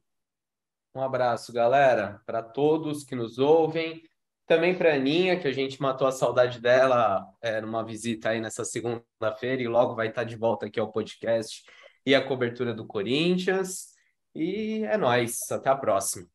[0.93, 4.03] Um abraço, galera, para todos que nos ouvem.
[4.47, 8.41] Também para a Aninha, que a gente matou a saudade dela é, numa visita aí
[8.41, 11.63] nessa segunda-feira e logo vai estar de volta aqui ao podcast
[12.03, 13.89] e a cobertura do Corinthians.
[14.33, 15.51] E é nóis.
[15.51, 16.27] Até a próxima.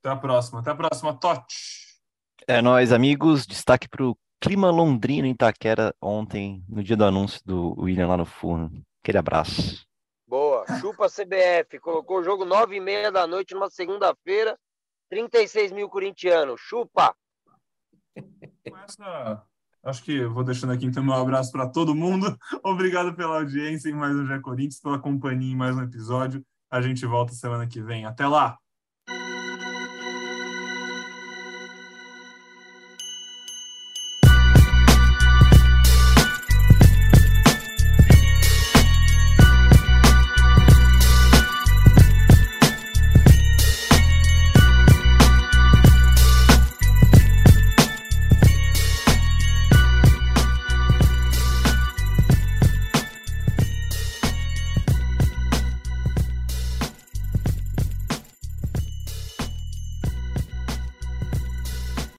[0.00, 0.60] Até a próxima.
[0.60, 1.56] Até a próxima, Totti.
[2.48, 3.46] É nóis, amigos.
[3.46, 8.16] Destaque para o clima londrino em Itaquera ontem, no dia do anúncio do William lá
[8.16, 8.82] no Furno.
[9.02, 9.89] Aquele abraço.
[10.78, 11.78] Chupa CBF.
[11.80, 14.58] Colocou o jogo nove e meia da noite numa segunda-feira.
[15.08, 16.60] 36 mil corintianos.
[16.60, 17.14] Chupa!
[19.82, 22.36] Acho que vou deixando aqui então meu abraço para todo mundo.
[22.62, 26.44] Obrigado pela audiência em mais um Gé Corinthians, pela companhia em mais um episódio.
[26.70, 28.04] A gente volta semana que vem.
[28.04, 28.58] Até lá!